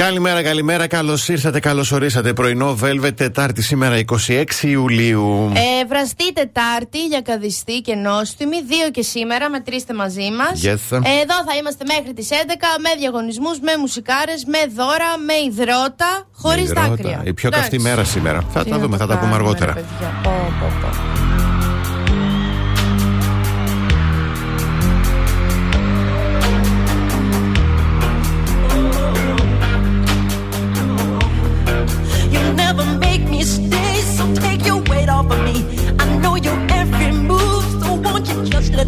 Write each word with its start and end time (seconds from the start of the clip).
Καλημέρα, 0.00 0.42
καλημέρα. 0.42 0.86
Καλώς 0.86 1.28
ήρθατε, 1.28 1.60
καλώς 1.60 1.92
ορίσατε. 1.92 2.32
Πρωινό 2.32 2.78
Velvet, 2.82 3.16
Τετάρτη 3.16 3.62
σήμερα 3.62 4.00
26 4.28 4.44
Ιουλίου. 4.62 5.52
Ε, 5.54 5.86
βραστή 5.86 6.32
Τετάρτη 6.32 7.06
για 7.06 7.20
καδιστή 7.20 7.80
και 7.80 7.94
νόστιμη. 7.94 8.56
Δύο 8.62 8.90
και 8.90 9.02
σήμερα, 9.02 9.50
μετρήστε 9.50 9.94
μαζί 9.94 10.30
μας. 10.38 10.60
Yes. 10.64 10.98
εδώ 11.22 11.36
θα 11.46 11.56
είμαστε 11.58 11.84
μέχρι 11.84 12.12
τις 12.14 12.28
11 12.30 12.34
με 12.80 12.90
διαγωνισμούς, 12.98 13.60
με 13.60 13.72
μουσικάρες, 13.80 14.44
με 14.44 14.58
δώρα, 14.76 15.18
με 15.26 15.34
υδρότα, 15.34 16.28
χωρίς 16.32 16.70
δάκρυα. 16.70 17.22
Η 17.24 17.32
πιο 17.32 17.50
καυτή 17.50 17.78
μέρα 17.78 18.04
σήμερα. 18.04 18.44
Θα 18.52 18.64
τα 18.64 18.78
δούμε, 18.78 18.96
θα 18.96 19.06
τα 19.06 19.18
πούμε 19.18 19.34
αργότερα. 19.34 19.74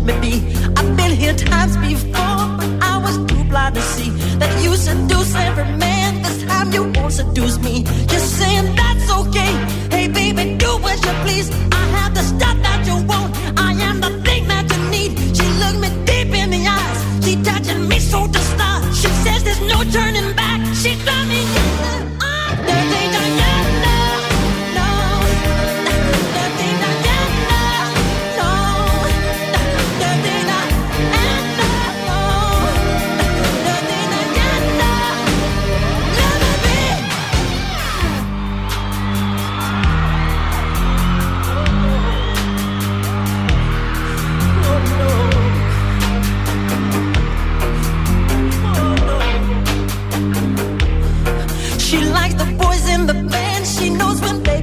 Let 0.04 0.20
me 0.20 0.30
be. 0.30 0.56
I've 0.76 0.96
been 0.96 1.12
here 1.12 1.34
times 1.34 1.76
before, 1.76 2.42
but 2.58 2.70
I 2.82 2.98
was 2.98 3.16
too 3.30 3.44
blind 3.44 3.74
to 3.74 3.82
see 3.82 4.10
that 4.38 4.62
you 4.62 4.74
seduce 4.74 5.34
every 5.34 5.64
man. 5.76 6.22
This 6.22 6.42
time 6.44 6.72
you 6.72 6.84
won't 6.94 7.12
seduce 7.12 7.58
me. 7.58 7.84
Just 8.06 8.38
saying 8.38 8.74
that's 8.74 9.10
okay. 9.10 9.52
Hey, 9.90 10.08
baby, 10.08 10.56
do 10.56 10.78
as 10.86 11.04
you 11.04 11.12
please. 11.24 11.50
I 11.72 11.84
have 11.96 12.14
the 12.14 12.22
stuff 12.22 12.56
that 12.62 12.86
you 12.86 12.96
want. 13.06 13.36
I 13.58 13.72
am 13.88 14.00
the 14.00 14.10
thing 14.22 14.48
that 14.48 14.64
you 14.72 14.78
need. 14.90 15.10
She 15.36 15.46
looked 15.60 15.80
me 15.80 15.88
deep 16.04 16.34
in 16.34 16.50
the 16.50 16.66
eyes. 16.66 17.24
She 17.24 17.42
touching 17.42 17.88
me 17.88 17.98
so 17.98 18.26
to 18.26 18.38
start. 18.38 18.94
She 18.94 19.08
says 19.24 19.44
there's 19.44 19.60
no 19.60 19.84
turning 19.90 20.34
back. 20.34 20.60
She 20.74 20.96
got 21.04 21.26
me. 21.28 21.61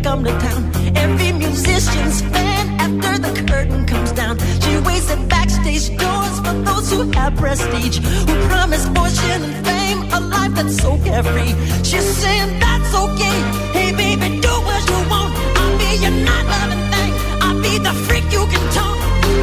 Come 0.03 0.23
to 0.23 0.31
town. 0.39 0.71
Every 0.95 1.31
musician's 1.31 2.21
fan 2.21 2.65
after 2.79 3.19
the 3.19 3.31
curtain 3.47 3.85
comes 3.85 4.11
down. 4.11 4.37
She 4.61 4.77
waits 4.79 5.09
at 5.11 5.27
backstage 5.27 5.97
doors 5.97 6.35
for 6.39 6.53
those 6.67 6.91
who 6.91 7.11
have 7.11 7.35
prestige, 7.35 7.97
who 7.99 8.33
promise 8.47 8.85
fortune 8.95 9.43
and 9.47 9.65
fame, 9.67 9.99
a 10.13 10.19
life 10.19 10.53
that's 10.55 10.77
so 10.77 10.97
carefree. 11.03 11.53
She's 11.83 12.07
saying 12.21 12.59
that's 12.59 12.93
okay. 13.03 13.37
Hey, 13.77 13.91
baby, 13.91 14.39
do 14.39 14.53
what 14.67 14.81
you 14.89 14.99
want. 15.09 15.31
I'll 15.59 15.77
be 15.77 15.89
your 16.03 16.15
not 16.27 16.45
loving 16.53 16.85
thing. 16.93 17.13
I'll 17.43 17.61
be 17.61 17.73
the 17.87 17.93
freak 18.05 18.25
you 18.31 18.43
can 18.53 18.63
talk. 18.77 18.97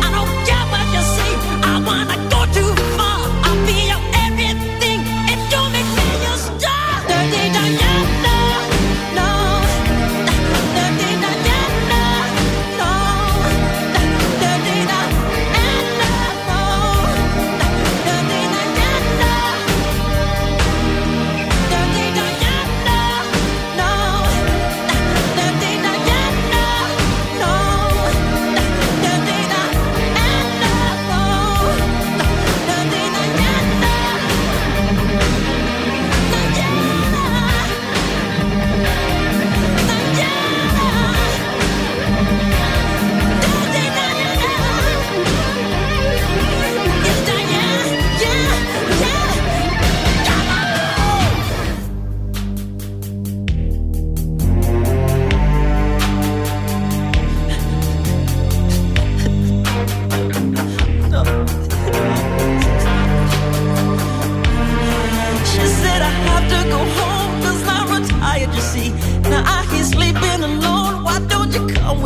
I 0.06 0.08
don't 0.16 0.32
care 0.48 0.66
what 0.72 0.86
you 0.94 1.02
say. 1.16 1.30
I 1.70 1.74
wanna 1.88 2.16
go 2.32 2.40
too 2.56 2.85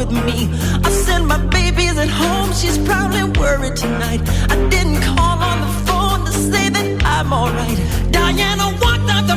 with 0.00 0.12
me. 0.12 0.48
I 0.88 0.90
said 1.04 1.20
my 1.24 1.40
baby's 1.48 1.96
at 1.98 2.08
home, 2.08 2.52
she's 2.54 2.78
probably 2.78 3.24
worried 3.38 3.76
tonight. 3.76 4.20
I 4.54 4.56
didn't 4.74 5.00
call 5.02 5.38
on 5.50 5.58
the 5.64 5.72
phone 5.86 6.20
to 6.24 6.32
say 6.32 6.70
that 6.76 6.88
I'm 7.04 7.30
alright. 7.32 7.78
Diana 8.10 8.66
walked 8.82 9.10
up 9.16 9.26
to 9.30 9.36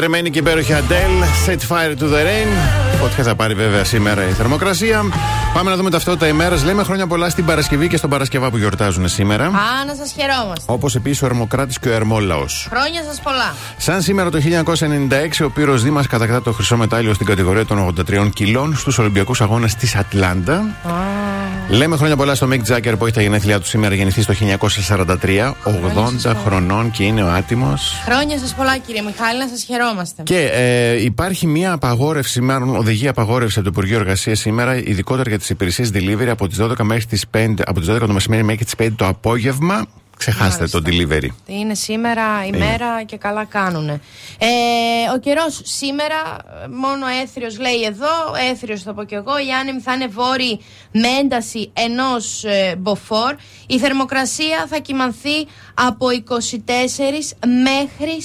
Λατρεμένη 0.00 0.30
και 0.30 0.38
υπέροχη 0.38 0.74
Αντέλ, 0.74 1.10
Set 1.46 1.58
Fire 1.68 1.98
to 1.98 2.02
the 2.02 2.22
Rain. 2.24 2.48
Φωτιά 3.00 3.24
θα 3.24 3.34
πάρει 3.34 3.54
βέβαια 3.54 3.84
σήμερα 3.84 4.28
η 4.28 4.32
θερμοκρασία. 4.32 5.02
Πάμε 5.54 5.70
να 5.70 5.76
δούμε 5.76 5.90
ταυτότητα 5.90 6.26
ημέρας. 6.26 6.64
Λέμε 6.64 6.82
χρόνια 6.82 7.06
πολλά 7.06 7.30
στην 7.30 7.44
Παρασκευή 7.44 7.88
και 7.88 7.96
στον 7.96 8.10
Παρασκευά 8.10 8.50
που 8.50 8.56
γιορτάζουν 8.56 9.08
σήμερα. 9.08 9.44
Α, 9.44 9.50
να 9.86 9.94
σας 9.94 10.12
χαιρόμαστε. 10.12 10.64
Όπως 10.66 10.94
επίσης 10.94 11.22
ο 11.22 11.26
Ερμοκράτης 11.26 11.78
και 11.78 11.88
ο 11.88 11.92
Ερμόλαος. 11.92 12.68
Χρόνια 12.70 13.02
σας 13.08 13.20
πολλά. 13.20 13.54
Σαν 13.76 14.02
σήμερα 14.02 14.30
το 14.30 14.38
1996, 14.38 15.44
ο 15.44 15.50
Πύρρος 15.50 15.82
Δήμας 15.82 16.06
κατακτά 16.06 16.42
το 16.42 16.52
χρυσό 16.52 16.76
μετάλλιο 16.76 17.14
στην 17.14 17.26
κατηγορία 17.26 17.66
των 17.66 17.78
83 17.78 18.30
κιλών 18.34 18.76
στους 18.76 18.98
Ολυμπιακούς 18.98 19.40
Αγώνες 19.40 19.74
της 19.74 19.96
Ατλάντα. 19.96 20.64
Λέμε 21.70 21.96
χρόνια 21.96 22.16
πολλά 22.16 22.34
στο 22.34 22.46
Μικ 22.46 22.62
Τζάγκερ 22.62 22.96
που 22.96 23.04
έχει 23.04 23.14
τα 23.14 23.22
γενέθλιά 23.22 23.60
του 23.60 23.66
σήμερα, 23.66 23.94
γεννηθείς 23.94 24.24
το 24.24 24.34
1943, 25.24 25.52
80 26.24 26.34
χρονών 26.44 26.90
και 26.90 27.04
είναι 27.04 27.22
ο 27.22 27.28
άτιμος. 27.28 28.02
Χρόνια 28.04 28.38
σας 28.38 28.54
πολλά, 28.54 28.78
κύριε 28.78 29.02
Μιχάλη, 29.02 29.38
να 29.38 29.48
σας 29.48 29.62
χαιρόμαστε. 29.62 30.22
Και 30.22 30.50
ε, 30.52 31.02
υπάρχει 31.02 31.46
μια 31.46 31.72
απαγόρευση, 31.72 32.40
μάλλον 32.40 32.76
οδηγία 32.76 33.10
απαγόρευση 33.10 33.58
από 33.58 33.68
το 33.70 33.74
Υπουργείο 33.76 33.98
Εργασίας 33.98 34.38
σήμερα, 34.38 34.76
ειδικότερα 34.76 35.28
για 35.28 35.38
τις 35.38 35.50
υπηρεσίες 35.50 35.90
delivery 35.94 36.28
από 36.28 36.48
τις 36.48 36.58
12 36.60 36.74
μέχρι 36.82 37.04
τις 37.04 37.24
5, 37.30 37.54
από 37.66 37.80
τις 37.80 37.88
12 37.90 37.98
το 37.98 38.12
μεσημέρι 38.12 38.42
μέχρι 38.42 38.64
τις 38.64 38.74
5 38.78 38.88
το 38.96 39.06
απόγευμα. 39.06 39.86
Ξεχάστε 40.20 40.66
το 40.66 40.82
delivery. 40.86 41.28
Είναι 41.46 41.74
σήμερα 41.74 42.46
η 42.46 42.50
μέρα 42.50 43.02
και 43.02 43.16
καλά 43.16 43.44
κάνουν. 43.44 43.88
Ε, 43.88 44.00
ο 45.14 45.18
καιρός 45.18 45.60
σήμερα, 45.64 46.36
μόνο 46.70 47.06
έθριος 47.22 47.58
λέει 47.58 47.82
εδώ, 47.82 48.34
έθριος 48.50 48.82
θα 48.82 48.94
πω 48.94 49.04
κι 49.04 49.14
εγώ. 49.14 49.38
Οι 49.38 49.52
άνεμοι 49.60 49.80
θα 49.80 49.94
είναι 49.94 50.06
βόρειοι 50.06 50.60
με 50.92 51.08
ένταση 51.08 51.70
ενός 51.72 52.44
ε, 52.44 52.74
μποφόρ. 52.78 53.34
Η 53.66 53.78
θερμοκρασία 53.78 54.66
θα 54.68 54.78
κοιμανθεί 54.78 55.46
από 55.74 56.06
24 56.28 56.36
μέχρι 57.64 58.22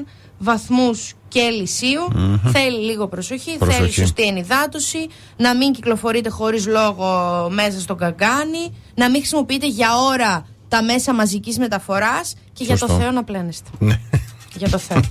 41 0.00 0.04
βαθμούς 0.38 1.14
κελσίου. 1.30 2.00
Θέλει 2.52 2.84
λίγο 2.84 3.08
προσοχή, 3.08 3.56
Προσοχή. 3.58 3.78
θέλει 3.80 3.92
σωστή 3.92 4.22
ενυδάτωση, 4.22 5.06
να 5.36 5.56
μην 5.56 5.72
κυκλοφορείτε 5.72 6.28
χωρίς 6.28 6.66
λόγο 6.66 7.08
μέσα 7.50 7.80
στο 7.80 7.94
καγκάνι, 7.94 8.74
να 8.94 9.10
μην 9.10 9.20
χρησιμοποιείτε 9.20 9.66
για 9.66 9.88
ώρα 9.96 10.46
τα 10.68 10.82
μέσα 10.82 11.14
μαζικής 11.14 11.58
μεταφοράς 11.58 12.34
και 12.52 12.64
για 12.64 12.78
το 12.78 12.86
Σωστό. 12.86 13.02
Θεό 13.02 13.10
να 13.10 13.24
πλένεστε. 13.24 13.68
Ναι. 13.78 14.00
για 14.56 14.68
το 14.68 14.78
Θεό. 14.78 15.00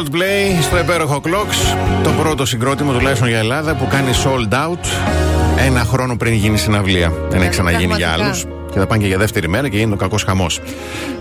Coldplay 0.00 0.62
στο 0.62 0.78
υπέροχο 0.78 1.20
Clocks. 1.24 1.76
Το 2.02 2.10
πρώτο 2.10 2.46
συγκρότημα 2.46 2.92
τουλάχιστον 2.92 3.28
για 3.28 3.38
Ελλάδα 3.38 3.74
που 3.74 3.86
κάνει 3.90 4.10
sold 4.24 4.52
out 4.54 4.86
ένα 5.66 5.84
χρόνο 5.84 6.16
πριν 6.16 6.34
γίνει 6.34 6.58
συναυλία. 6.58 7.12
Δεν 7.28 7.40
έχει 7.40 7.50
ξαναγίνει 7.50 7.94
για 7.96 8.06
πραγματικά. 8.06 8.24
άλλους. 8.24 8.46
Και 8.72 8.78
θα 8.78 8.86
πάνε 8.86 9.02
και 9.02 9.08
για 9.08 9.18
δεύτερη 9.18 9.48
μέρα 9.48 9.68
και 9.68 9.76
γίνεται 9.76 9.94
ο 9.94 9.98
κακός 9.98 10.22
χαμός. 10.22 10.60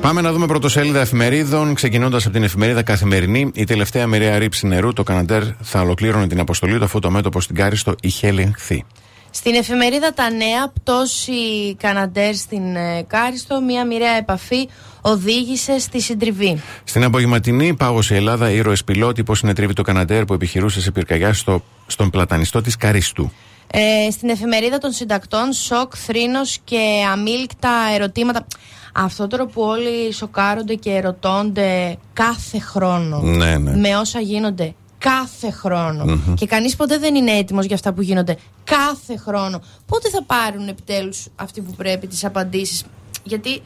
Πάμε 0.02 0.22
να 0.22 0.32
δούμε 0.32 0.46
πρωτοσέλιδα 0.46 1.00
εφημερίδων. 1.00 1.74
Ξεκινώντας 1.74 2.24
από 2.26 2.34
την 2.34 2.44
εφημερίδα 2.44 2.84
Καθημερινή, 2.84 3.52
η 3.54 3.64
τελευταία 3.64 4.08
μοιραία 4.08 4.38
ρήψη 4.38 4.68
νερού, 4.68 4.94
το 4.94 5.04
Καναντέρ, 5.04 5.44
θα 5.62 5.82
ολοκλήρωνε 5.82 6.28
την 6.28 6.40
αποστολή 6.40 6.78
του 6.78 6.84
αφού 6.84 7.00
το 7.00 7.10
μέτωπο 7.12 7.42
στην 7.42 7.56
Κάριστο 7.56 7.96
είχε 8.02 8.28
ελεγχθεί. 8.28 8.86
Στην 9.32 9.56
εφημερίδα 9.56 10.14
Τα 10.14 10.30
Νέα, 10.30 10.72
πτώση 10.74 11.76
Καναντέρ 11.78 12.36
στην 12.36 12.76
ε, 12.76 13.04
Κάριστο, 13.08 13.62
μία 13.62 13.86
μοιραία 13.86 14.16
επαφή 14.18 14.70
οδήγησε 15.02 15.80
στη 15.80 16.02
συντριβή. 16.02 16.62
Στην 16.84 17.04
απογευματινή 17.04 17.74
πάγωσε 17.76 18.14
η 18.14 18.18
Ελλάδα 18.18 18.50
ήρωες 18.50 18.84
πιλότη 18.84 19.24
πώς 19.24 19.38
συνετρίβει 19.38 19.74
το 19.74 19.82
Καναντέρ 19.82 20.26
που 20.26 20.34
επιχειρούσε 20.34 20.82
σε 20.82 20.92
πυρκαγιά 20.92 21.34
στο, 21.34 21.64
στον 21.88 22.10
πλατανιστό 22.10 22.62
της 22.62 22.76
Καρίστου. 22.76 23.32
Ε, 23.72 24.12
στην 24.12 24.30
εφημερίδα 24.30 24.78
των 24.78 24.92
συντακτών, 24.92 25.54
σοκ, 25.54 25.94
θρήνος 25.96 26.60
και 26.64 26.80
αμήλικτα 27.12 27.72
ερωτήματα. 27.94 28.48
Αυτό 28.94 29.28
τώρα 29.28 29.46
που 29.46 29.62
όλοι 29.62 30.14
σοκάρονται 30.14 30.74
και 30.74 30.90
ερωτώνται 30.92 31.98
κάθε 32.14 32.60
χρόνο 32.60 33.22
Ναι, 33.22 33.58
ναι. 33.58 33.76
με 33.76 33.98
όσα 33.98 34.20
γίνονται 34.20 34.74
κάθε 35.00 35.52
χρόνο. 35.52 36.06
Και 36.36 36.46
κανείς 36.46 36.76
ποτέ 36.76 36.98
δεν 36.98 37.16
είναι 37.16 37.32
έτοιμος 37.32 37.66
για 37.66 37.76
αυτά 37.76 37.94
που 37.94 38.02
γίνονται 38.02 38.38
κάθε 38.64 39.18
χρόνο. 39.18 39.62
Πότε 39.86 40.10
θα 40.10 40.24
πάρουν 40.24 40.68
επιτέλους 40.68 41.28
αυτοί 41.36 41.62
που 41.62 41.72
πρέπει 41.76 42.08
τις 42.08 42.26
απαντήσεις; 42.26 42.84
Γιατί 43.24 43.50
δε- 43.50 43.62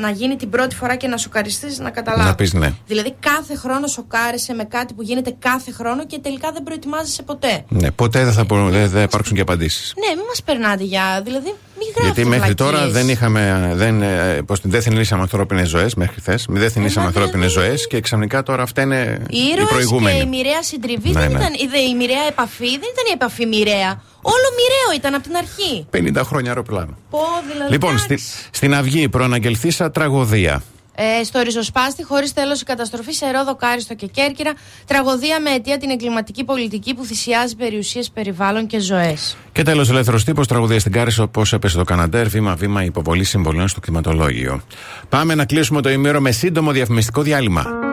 να 0.00 0.10
γίνει 0.10 0.36
την 0.36 0.50
πρώτη 0.50 0.74
φορά 0.74 0.96
και 0.96 1.06
να 1.08 1.16
σοκαριστείς 1.16 1.78
να 1.78 1.90
καταλάβεις. 1.90 2.26
Να 2.26 2.34
πεις 2.34 2.52
ναι. 2.52 2.72
Δηλαδή 2.86 3.14
κάθε 3.20 3.56
χρόνο 3.56 3.86
σοκάρεσαι 3.86 4.52
με 4.54 4.64
κάτι 4.64 4.94
που 4.94 5.02
γίνεται 5.02 5.34
κάθε 5.38 5.72
χρόνο 5.72 6.06
και 6.06 6.18
τελικά 6.22 6.52
δεν 6.52 6.62
προετοιμάζεσαι 6.62 7.22
ποτέ. 7.22 7.64
Ναι, 7.68 7.90
ποτέ 7.90 8.24
δεν 8.24 8.32
θα, 8.32 8.44
μπορούν- 8.44 8.70
δεν 8.70 8.90
θα 8.90 9.00
υπάρξουν 9.02 9.34
και 9.36 9.40
απαντήσεις. 9.42 9.92
Ναι, 9.96 10.14
μην 10.16 10.24
μας 10.28 10.42
περνάτε 10.42 10.84
για. 10.84 11.20
Δηλαδή, 11.24 11.54
μην 11.78 11.88
γράφετε. 11.96 12.04
Γιατί 12.20 12.24
μέχρι 12.24 12.54
βλακίες. 12.54 12.70
τώρα 12.70 12.88
δεν 12.90 13.08
είχαμε. 13.08 13.70
Δεν, 13.74 14.02
ε, 14.02 14.42
πώς, 14.46 14.60
δεν 14.62 14.82
θυνήσαμε 14.82 15.22
ανθρώπινες 15.22 15.68
ζωές 15.68 15.94
μέχρι 15.94 16.20
χθες. 16.20 16.46
Δεν 16.48 16.70
θυνήσαμε 16.70 17.00
μα 17.06 17.12
ανθρώπινες 17.12 17.48
δηλαδή- 17.52 17.68
ζωές 17.68 17.86
και 17.86 18.00
ξαφνικά 18.00 18.42
τώρα 18.42 18.62
αυτά 18.62 18.82
είναι 18.82 19.18
Οι 19.30 19.36
οι 19.38 19.50
ήρωες 19.52 19.68
προηγούμενοι. 19.68 20.16
και 20.18 20.22
η 20.24 20.28
μοιραία 20.28 20.62
συντριβή 20.62 21.10
Ναι, 21.10 21.20
δεν 21.20 21.30
ναι. 21.32 21.38
ήταν. 21.38 21.52
Η, 21.52 21.66
δε- 21.70 21.78
η 21.78 21.94
μοιραία 21.94 22.26
επαφή 22.28 22.68
δεν 22.70 22.88
ήταν 22.92 23.04
η 23.08 23.12
επαφή 23.14 23.46
μοιραία. 23.46 24.02
Όλο 24.22 24.46
μοιραίο 24.56 24.96
ήταν 24.98 25.14
από 25.14 25.22
την 25.22 25.36
αρχή. 25.36 25.86
50 26.20 26.24
χρόνια 26.24 26.50
αεροπλάνο. 26.50 26.96
Πω, 27.10 27.18
δηλαδή. 27.52 27.72
Λοιπόν, 27.72 27.98
στη, 27.98 28.12
εντάξει. 28.12 28.48
στην 28.50 28.74
Αυγή 28.74 29.08
προαναγγελθήσα 29.08 29.90
τραγωδία. 29.90 30.62
Ε, 30.94 31.24
στο 31.24 31.40
ριζοσπάστη, 31.40 32.04
χωρίς 32.04 32.32
τέλος 32.32 32.60
η 32.60 32.64
καταστροφή 32.64 33.12
σε 33.12 33.30
Ρόδο, 33.30 33.56
Κάριστο 33.56 33.94
και 33.94 34.06
Κέρκυρα. 34.06 34.52
Τραγωδία 34.86 35.40
με 35.40 35.50
αιτία 35.50 35.78
την 35.78 35.90
εγκληματική 35.90 36.44
πολιτική 36.44 36.94
που 36.94 37.04
θυσιάζει 37.04 37.56
περιουσίες, 37.56 38.10
περιβάλλον 38.10 38.66
και 38.66 38.78
ζωές. 38.78 39.36
Και 39.52 39.62
τέλος, 39.62 39.90
ελεύθερος 39.90 40.24
τύπος 40.24 40.46
τραγωδία 40.46 40.80
στην 40.80 40.92
Κάρισο, 40.92 41.26
πώς 41.26 41.52
έπεσε 41.52 41.76
το 41.76 41.84
Καναντέρ, 41.84 42.28
βήμα-βήμα 42.28 42.84
υποβολή 42.84 43.24
συμβολών 43.24 43.68
στο 43.68 43.80
κτηματολόγιο. 43.80 44.62
Πάμε 45.08 45.34
να 45.34 45.44
κλείσουμε 45.44 45.82
το 45.82 45.90
ημέρο 45.90 46.20
με 46.20 46.30
σύντομο 46.30 46.70
διαφημιστικό 46.70 47.22
διάλειμμα. 47.22 47.91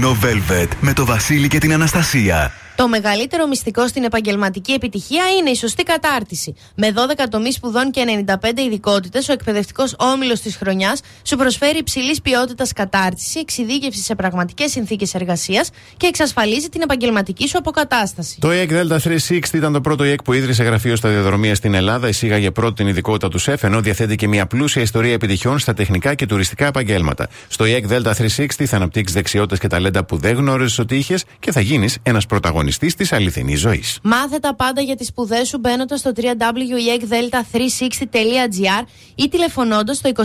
Πρωινό 0.00 0.18
Velvet 0.22 0.68
με 0.80 0.92
το 0.92 1.04
Βασίλη 1.04 1.48
και 1.48 1.58
την 1.58 1.72
Αναστασία. 1.72 2.52
Το 2.78 2.88
μεγαλύτερο 2.88 3.46
μυστικό 3.46 3.88
στην 3.88 4.04
επαγγελματική 4.04 4.72
επιτυχία 4.72 5.22
είναι 5.38 5.50
η 5.50 5.54
σωστή 5.54 5.82
κατάρτιση. 5.82 6.54
Με 6.74 6.92
12 6.94 7.26
τομείς 7.30 7.54
σπουδών 7.54 7.90
και 7.90 8.24
95 8.26 8.58
ειδικότητες, 8.66 9.28
ο 9.28 9.32
εκπαιδευτικός 9.32 9.94
όμιλος 9.98 10.40
της 10.40 10.56
χρονιάς 10.56 11.00
σου 11.22 11.36
προσφέρει 11.36 11.78
υψηλής 11.78 12.20
ποιότητας 12.20 12.72
κατάρτιση, 12.72 13.38
εξειδίκευση 13.38 14.02
σε 14.02 14.14
πραγματικές 14.14 14.70
συνθήκες 14.70 15.14
εργασίας 15.14 15.70
και 15.96 16.06
εξασφαλίζει 16.06 16.68
την 16.68 16.80
επαγγελματική 16.80 17.48
σου 17.48 17.58
αποκατάσταση. 17.58 18.36
Το 18.40 18.48
EEC 18.50 18.70
Delta 18.70 18.98
360 18.98 19.52
ήταν 19.52 19.72
το 19.72 19.80
πρώτο 19.80 20.04
EEC 20.04 20.24
που 20.24 20.32
ίδρυσε 20.32 20.62
γραφείο 20.62 20.96
σταδιοδρομία 20.96 21.54
στην 21.54 21.74
Ελλάδα, 21.74 22.08
εισήγαγε 22.08 22.50
πρώτη 22.50 22.74
την 22.74 22.86
ειδικότητα 22.86 23.28
του 23.28 23.38
ΣΕΦ, 23.38 23.64
ενώ 23.64 23.80
διαθέτει 23.80 24.16
και 24.16 24.28
μια 24.28 24.46
πλούσια 24.46 24.82
ιστορία 24.82 25.12
επιτυχιών 25.12 25.58
στα 25.58 25.74
τεχνικά 25.74 26.14
και 26.14 26.26
τουριστικά 26.26 26.66
επαγγέλματα. 26.66 27.28
Στο 27.48 27.64
EEC 27.68 27.90
Delta 27.90 28.12
360 28.36 28.64
θα 28.64 28.76
αναπτύξεις 28.76 29.16
δεξιότητες 29.16 29.58
και 29.58 29.66
ταλέντα 29.66 30.04
που 30.04 30.16
δεν 30.16 30.36
γνώριζες 30.36 30.78
ότι 30.78 30.96
είχες 30.96 31.24
και 31.38 31.52
θα 31.52 31.60
γίνεις 31.60 31.98
ένας 32.02 32.26
πρωταγωνιστής 32.26 32.66
της 32.76 33.12
αληθινής 33.12 33.60
ζωής. 33.60 33.98
Μάθε 34.02 34.38
τα 34.38 34.54
πάντα 34.54 34.80
για 34.80 34.96
τις 34.96 35.06
σπουδές 35.06 35.48
σου 35.48 35.58
μπαίνοντας 35.58 36.00
στο 36.00 36.12
www.delta360.gr 36.16 38.84
ή 39.14 39.28
τηλεφωνώντας 39.28 39.96
στο 39.96 40.10
2310 40.14 40.24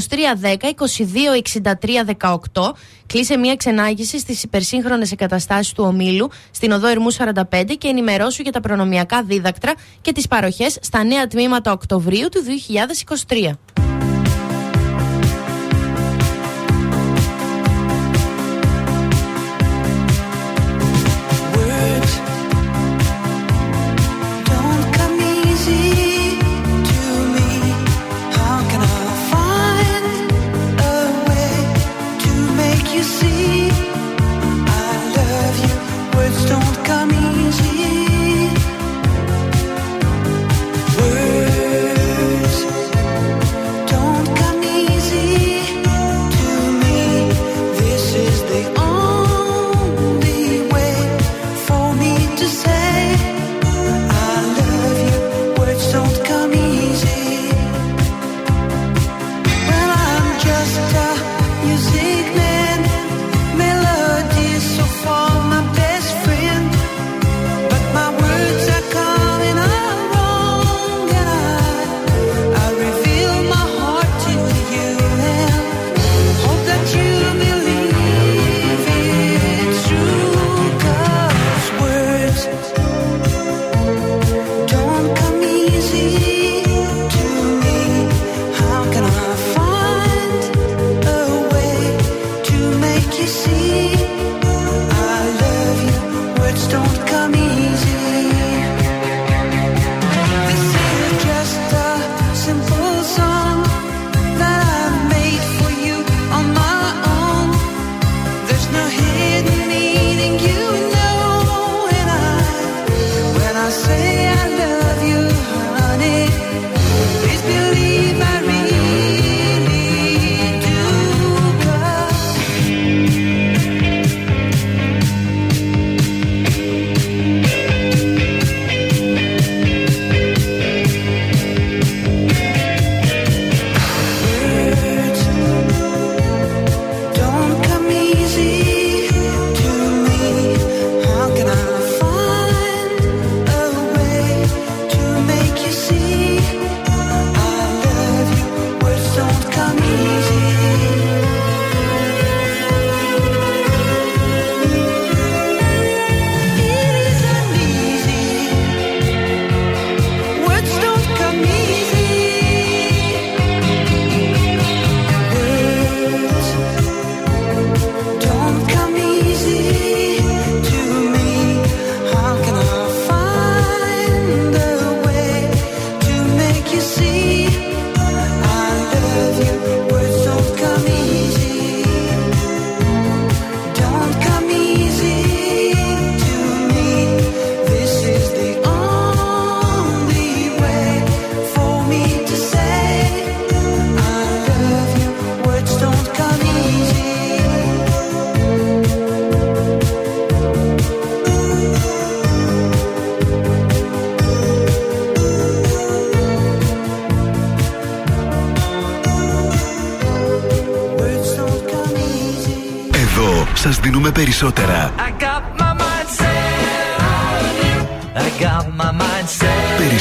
2263 0.60 0.72
18. 2.52 2.72
Κλείσε 3.06 3.38
μία 3.38 3.56
ξενάγηση 3.56 4.20
στις 4.20 4.44
υπερσύγχρονες 4.44 5.12
εγκαταστάσεις 5.12 5.74
του 5.74 5.84
ομίλου 5.84 6.30
στην 6.52 6.72
οδό 6.72 6.88
Ερμού 6.88 7.14
45 7.14 7.24
και 7.78 7.88
ενημερώσου 7.88 8.42
για 8.42 8.52
τα 8.52 8.60
προνομιακά 8.60 9.24
δίδακτρα 9.24 9.74
και 10.02 10.12
τις 10.12 10.28
παροχές 10.28 10.78
στα 10.82 11.04
νέα 11.04 11.28
τμήματα 11.28 11.72
Οκτωβρίου 11.72 12.30
του 12.30 12.44
2023. 13.28 13.52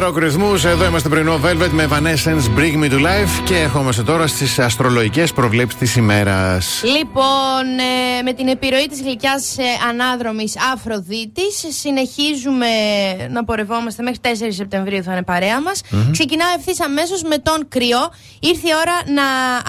Ροκρυθμού, 0.00 0.52
εδώ 0.64 0.84
είμαστε 0.84 1.08
πρωινό 1.08 1.40
Velvet 1.44 1.70
με 1.70 1.88
Evanescence 1.90 2.58
Bring 2.58 2.84
Me 2.84 2.90
to 2.90 2.98
Life 2.98 3.44
και 3.44 3.56
ερχόμαστε 3.56 4.02
τώρα 4.02 4.26
στις 4.26 4.58
αστρολογικές 4.58 5.32
προβλέψεις 5.32 5.78
της 5.78 5.96
ημέρας. 5.96 6.82
Λοιπόν, 6.84 7.78
ε, 8.18 8.22
με 8.22 8.32
την 8.32 8.48
επιρροή 8.48 8.86
της 8.86 9.00
γλυκιάς 9.02 9.58
ε, 9.58 9.62
ανάδρομης 9.88 10.54
Αφροδίτης 10.72 11.64
συνεχίζουμε 11.68 12.66
να 13.30 13.44
πορευόμαστε 13.44 14.02
μέχρι 14.02 14.18
4 14.22 14.28
Σεπτεμβρίου 14.48 15.02
θα 15.02 15.12
είναι 15.12 15.22
παρέα 15.22 15.60
μας. 15.60 15.80
Ξεκινάω 16.10 16.48
ευθύς 16.58 16.80
αμέσως 16.80 17.22
με 17.22 17.38
τον 17.38 17.68
κρυό. 17.68 18.12
Ήρθε 18.40 18.68
η 18.68 18.72
ώρα 18.80 19.14
να 19.14 19.22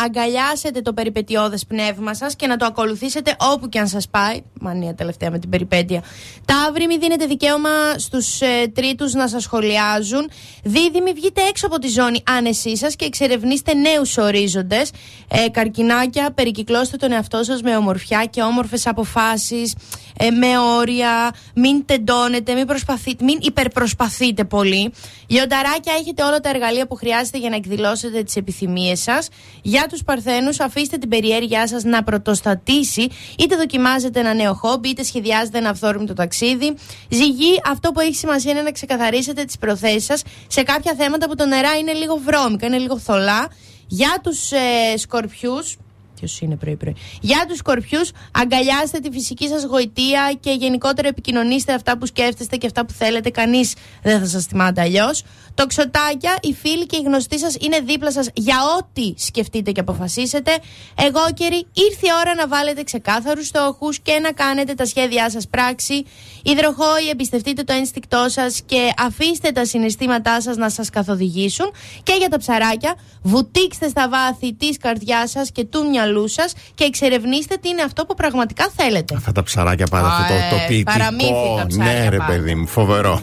αγκαλιάσετε 0.04 0.82
το 0.82 0.94
περιπετειώδες 0.94 1.66
πνεύμα 1.66 2.14
σας 2.14 2.36
και 2.36 2.48
να 2.48 2.58
το 2.58 2.66
ακολουθήσετε 2.66 3.36
όπου 3.40 3.70
και 3.70 3.80
αν 3.80 3.88
σας 3.88 4.10
πάει. 4.10 4.42
Μανία 4.62 4.96
τελευταία 4.96 5.32
με 5.32 5.40
την 5.40 5.50
περιπέτεια. 5.50 6.04
Ταύροι, 6.46 6.86
μην 6.86 7.00
δίνετε 7.00 7.26
δικαίωμα 7.26 7.70
στους 7.98 8.42
ε, 8.42 8.68
τρίτους 8.74 9.14
να 9.14 9.28
σας 9.28 9.44
σχολιάζουν. 9.44 10.30
Δίδυμοι, 10.64 11.14
βγείτε 11.14 11.42
έξω 11.42 11.66
από 11.66 11.80
τη 11.80 11.88
ζώνη 11.88 12.24
άνεσή 12.38 12.78
σας 12.78 12.96
και 12.96 13.06
εξερευνήστε 13.06 13.74
νέους 13.74 14.18
ορίζοντες. 14.18 14.92
Ε, 15.28 15.50
καρκινάκια, 15.50 16.32
περικυκλώστε 16.32 16.98
τον 16.98 17.12
εαυτό 17.12 17.44
σας 17.44 17.62
με 17.62 17.76
ομορφιά 17.76 18.26
και 18.26 18.42
όμορφες 18.42 18.88
αποφάσεις, 18.88 19.76
ε, 20.18 20.30
με 20.30 20.58
όρια, 20.78 21.34
μην 21.56 21.86
τεντώνετε, 21.86 22.54
μην, 22.54 22.66
προσπαθείτε, 22.66 23.24
μην 23.24 23.38
υπερπροσπαθείτε 23.42 24.44
πολύ. 24.44 24.92
Λιονταράκια, 25.28 25.94
έχετε 26.00 26.24
όλα 26.24 26.40
τα 26.40 26.50
εργαλεία 26.50 26.88
που 26.88 26.96
χρειάζεται 26.96 27.38
για 27.38 27.50
να 27.50 27.56
εκδηλώσετε 27.56 28.24
τις 28.24 28.36
επιθυμίες 28.36 29.02
σας. 29.02 29.28
Για 29.62 29.86
τους 29.90 30.04
παρθένους, 30.04 30.60
αφήστε 30.60 30.98
την 30.98 31.10
περιέργειά 31.10 31.68
σας 31.68 31.84
να 31.84 32.04
πρωτοστατήσει, 32.04 33.08
είτε 33.38 33.56
δοκιμάζετε 33.56 34.20
ένα 34.20 34.34
νέο 34.34 34.51
χόμπι, 34.54 34.90
είτε 34.90 35.04
σχεδιάζετε 35.04 35.58
ένα 35.58 35.70
αυθόρμητο 35.70 36.14
ταξίδι. 36.14 36.76
Ζυγή, 37.10 37.62
αυτό 37.66 37.92
που 37.92 38.00
έχει 38.00 38.16
σημασία 38.16 38.52
είναι 38.52 38.62
να 38.62 38.72
ξεκαθαρίσετε 38.72 39.44
τις 39.44 39.58
προθέσεις 39.58 40.06
σας 40.06 40.24
σε 40.48 40.64
κάποια 40.64 40.94
θέματα 40.98 41.28
που 41.28 41.36
το 41.36 41.46
νερά 41.46 41.78
είναι 41.78 41.94
λίγο 41.94 42.16
βρώμικα, 42.26 42.66
είναι 42.68 42.78
λίγο 42.78 43.00
θολά. 43.00 43.48
Για 43.88 44.20
τους 44.24 44.52
ε, 44.52 44.98
σκορπιούς, 44.98 45.78
Ποιο 46.22 46.38
είναι 46.40 46.56
πρωί-πρωί. 46.56 46.96
Για 47.22 47.46
τους 47.48 47.58
σκορπιούς, 47.58 48.12
αγκαλιάστε 48.32 49.00
τη 49.00 49.12
φυσική 49.12 49.48
σας 49.48 49.64
γοητεία 49.64 50.38
και 50.40 50.52
γενικότερα 50.52 51.08
επικοινωνήστε 51.08 51.74
αυτά 51.74 51.98
που 51.98 52.06
σκέφτεστε 52.06 52.56
και 52.56 52.66
αυτά 52.66 52.86
που 52.86 52.94
θέλετε. 52.94 53.30
Κανείς 53.30 53.74
δεν 54.04 54.20
θα 54.20 54.26
σας 54.26 54.46
θυμάται 54.46 54.82
αλλιώς. 54.82 55.24
Τοξοτάκια, 55.54 56.38
οι 56.42 56.54
φίλοι 56.54 56.86
και 56.86 56.98
οι 56.98 57.02
γνωστοί 57.02 57.40
σας 57.40 57.56
είναι 57.60 57.80
δίπλα 57.80 58.12
σας 58.12 58.30
για 58.34 58.58
ό,τι 58.80 59.14
σκεφτείτε 59.18 59.72
και 59.72 59.80
αποφασίσετε. 59.80 60.52
Εγώ, 60.96 61.20
καιροί, 61.34 61.66
ήρθε 61.74 62.08
η 62.08 62.12
ώρα 62.20 62.36
να 62.36 62.48
βάλετε 62.48 62.84
ξεκάθαρους 62.84 63.48
στόχους 63.48 64.00
και 64.00 64.20
να 64.20 64.32
κάνετε 64.32 64.74
τα 64.74 64.86
σχέδιά 64.86 65.30
σας 65.30 65.48
πράξη. 65.48 66.06
Υδροχόοι, 66.44 67.10
εμπιστευτείτε 67.12 67.64
το 67.64 67.74
ένστικτό 67.74 68.26
σας 68.30 68.62
και 68.66 68.94
αφήστε 68.98 69.52
τα 69.52 69.66
συναισθήματά 69.66 70.42
σας 70.42 70.58
να 70.58 70.70
σας 70.70 70.90
καθοδηγήσουν. 70.90 71.72
Και 72.04 72.14
για 72.20 72.30
τα 72.30 72.38
ψαράκια, 72.38 72.96
βουτήξτε 73.22 73.88
στα 73.90 74.10
βάθη 74.10 74.54
της 74.54 74.78
καρδιάς 74.78 75.30
σας 75.32 75.52
και 75.52 75.64
του 75.66 75.88
μυαλού 75.90 76.28
σας 76.28 76.54
και 76.76 76.84
εξερευνήστε 76.84 77.56
τι 77.62 77.70
είναι 77.70 77.82
αυτό 77.82 78.06
που 78.06 78.14
πραγματικά 78.16 78.72
θέλετε. 78.76 79.16
Αυτά 79.16 79.32
τα 79.32 79.44
ψαράκια 79.44 79.86
πάντα, 79.88 80.08
Α, 80.08 80.12
αυτό 80.12 80.34
το, 80.34 80.40
το 80.50 80.56
ε, 80.56 80.66
ποιητικό. 80.68 80.92
παραμύθικα 80.98 81.66
ψάρια 81.68 81.94
Ναι, 81.94 82.10
ρε 82.10 82.18
πάντα. 82.18 82.32
παιδί 82.32 82.56
μου, 82.56 82.68
φοβερό. 82.68 83.22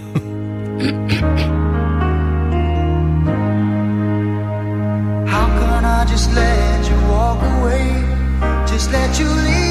How 5.32 5.46
can 5.60 5.84
I 5.98 6.00
just 6.12 6.28
let 6.40 6.80
you 6.90 6.98
walk 7.14 7.40
away? 7.54 7.86
Just 8.70 8.88
let 8.96 9.10
you 9.20 9.28
leave; 9.46 9.67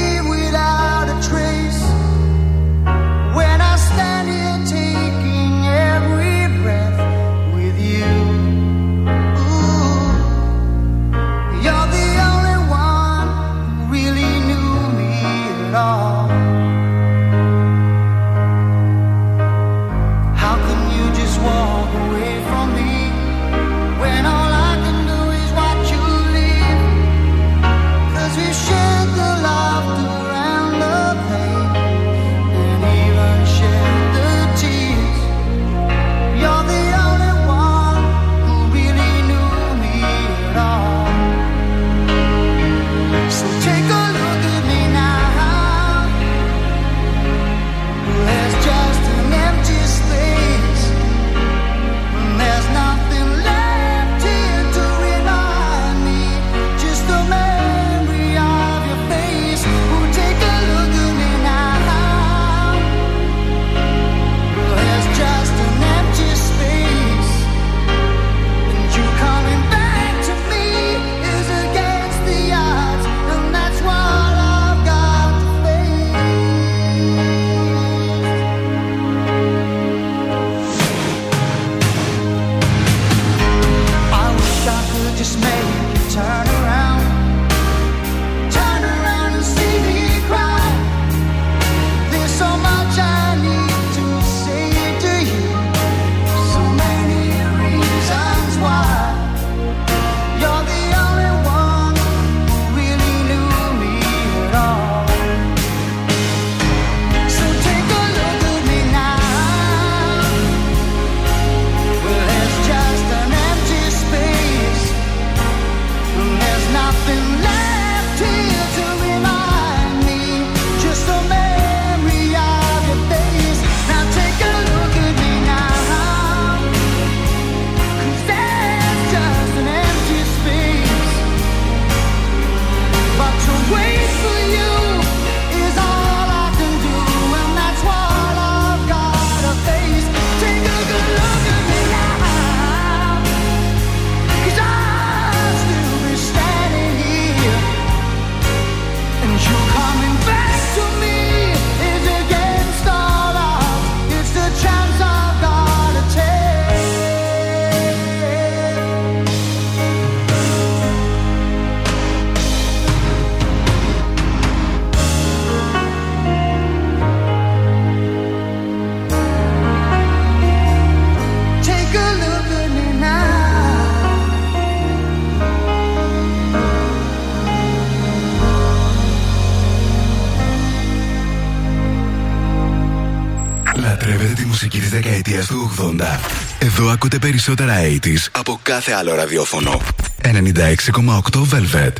μουσική 184.78 184.80
της 184.80 184.90
δεκαετίας 184.90 185.46
του 185.46 185.70
80. 185.78 186.20
Εδώ 186.58 186.88
ακούτε 186.88 187.18
περισσότερα 187.18 187.74
80's 187.82 188.28
από 188.32 188.60
κάθε 188.62 188.92
άλλο 188.92 189.14
ραδιόφωνο. 189.14 189.80
96,8 190.22 191.46
Velvet. 191.52 191.92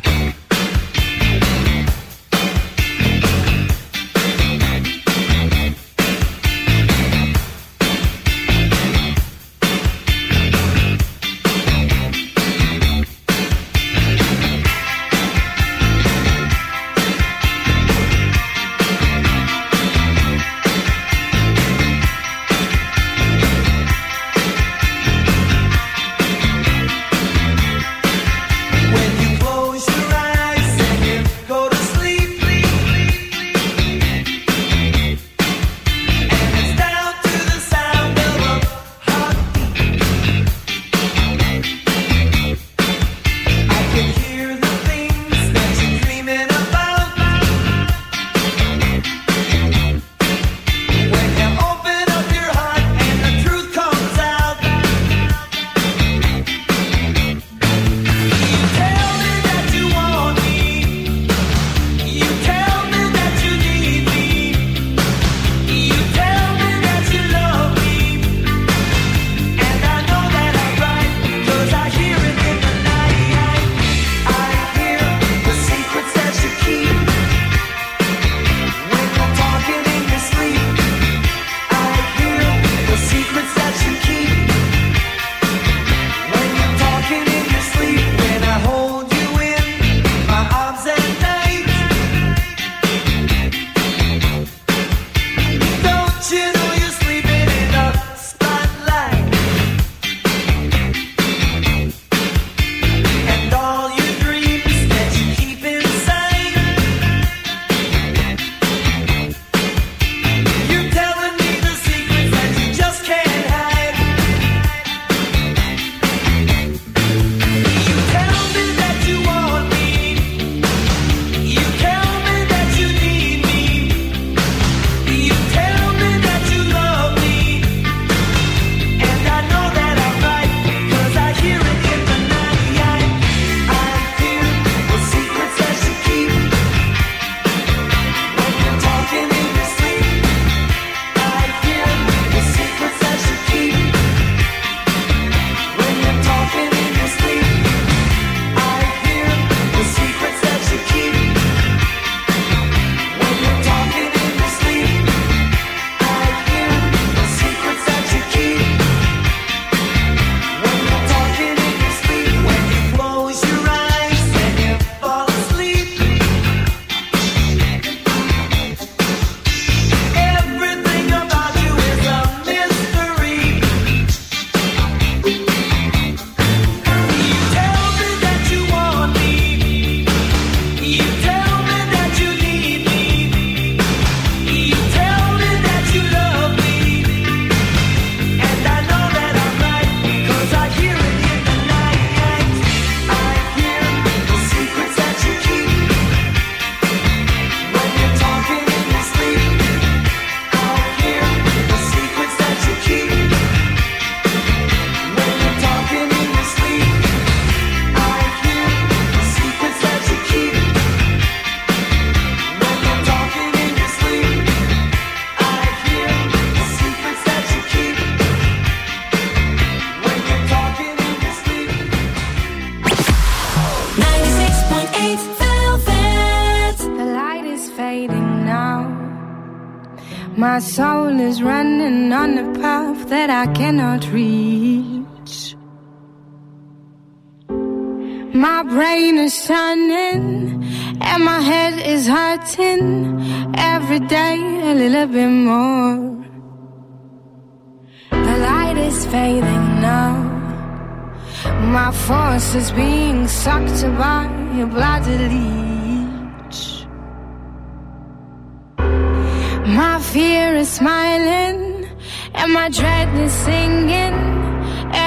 my 262.61 262.67
dreadness 262.67 263.33
singing 263.45 264.15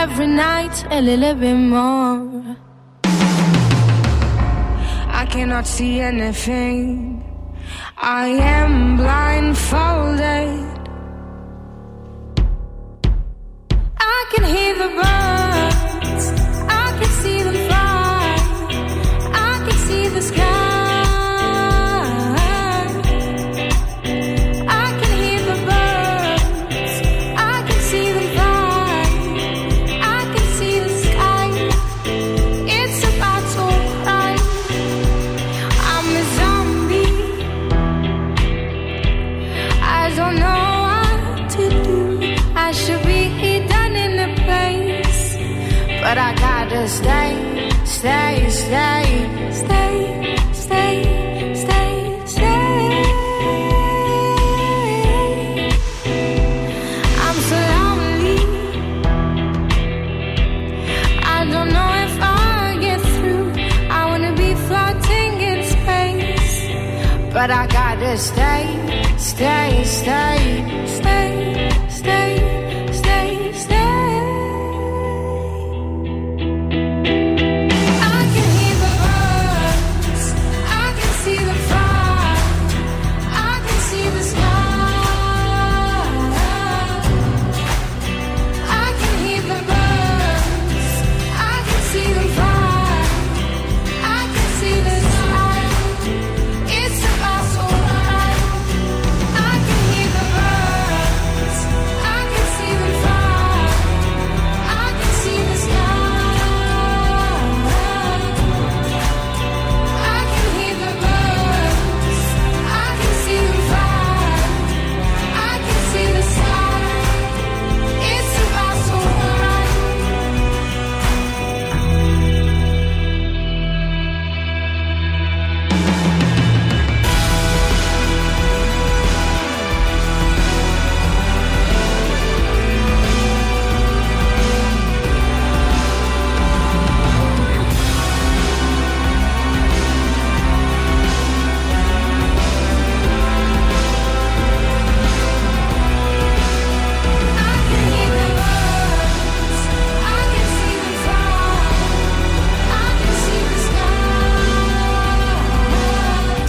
every 0.01 0.27
night 0.27 0.77
a 0.91 1.01
little 1.03 1.35
bit 1.35 1.59
more. 1.75 2.57
I 5.21 5.25
cannot 5.33 5.67
see 5.67 6.01
anything. 6.01 6.81
I 7.99 8.27
am 8.59 8.97
blindfolded. 8.97 10.62
Stay, 47.93 48.49
stay, 48.49 49.07
stay, 49.53 50.37
stay, 50.53 51.55
stay, 51.63 52.23
stay. 52.25 52.83
I'm 57.25 57.39
so 57.51 57.59
lonely. 57.75 58.43
I 61.37 61.39
don't 61.53 61.71
know 61.77 61.91
if 62.07 62.15
I'll 62.33 62.81
get 62.87 63.01
through. 63.15 63.47
I 63.99 64.01
wanna 64.11 64.33
be 64.45 64.51
floating 64.67 65.33
in 65.51 65.59
space, 65.77 66.53
but 67.35 67.49
I 67.51 67.67
gotta 67.67 68.17
stay, 68.17 68.65
stay, 69.19 69.85
stay, 69.85 70.39
stay, 70.87 71.02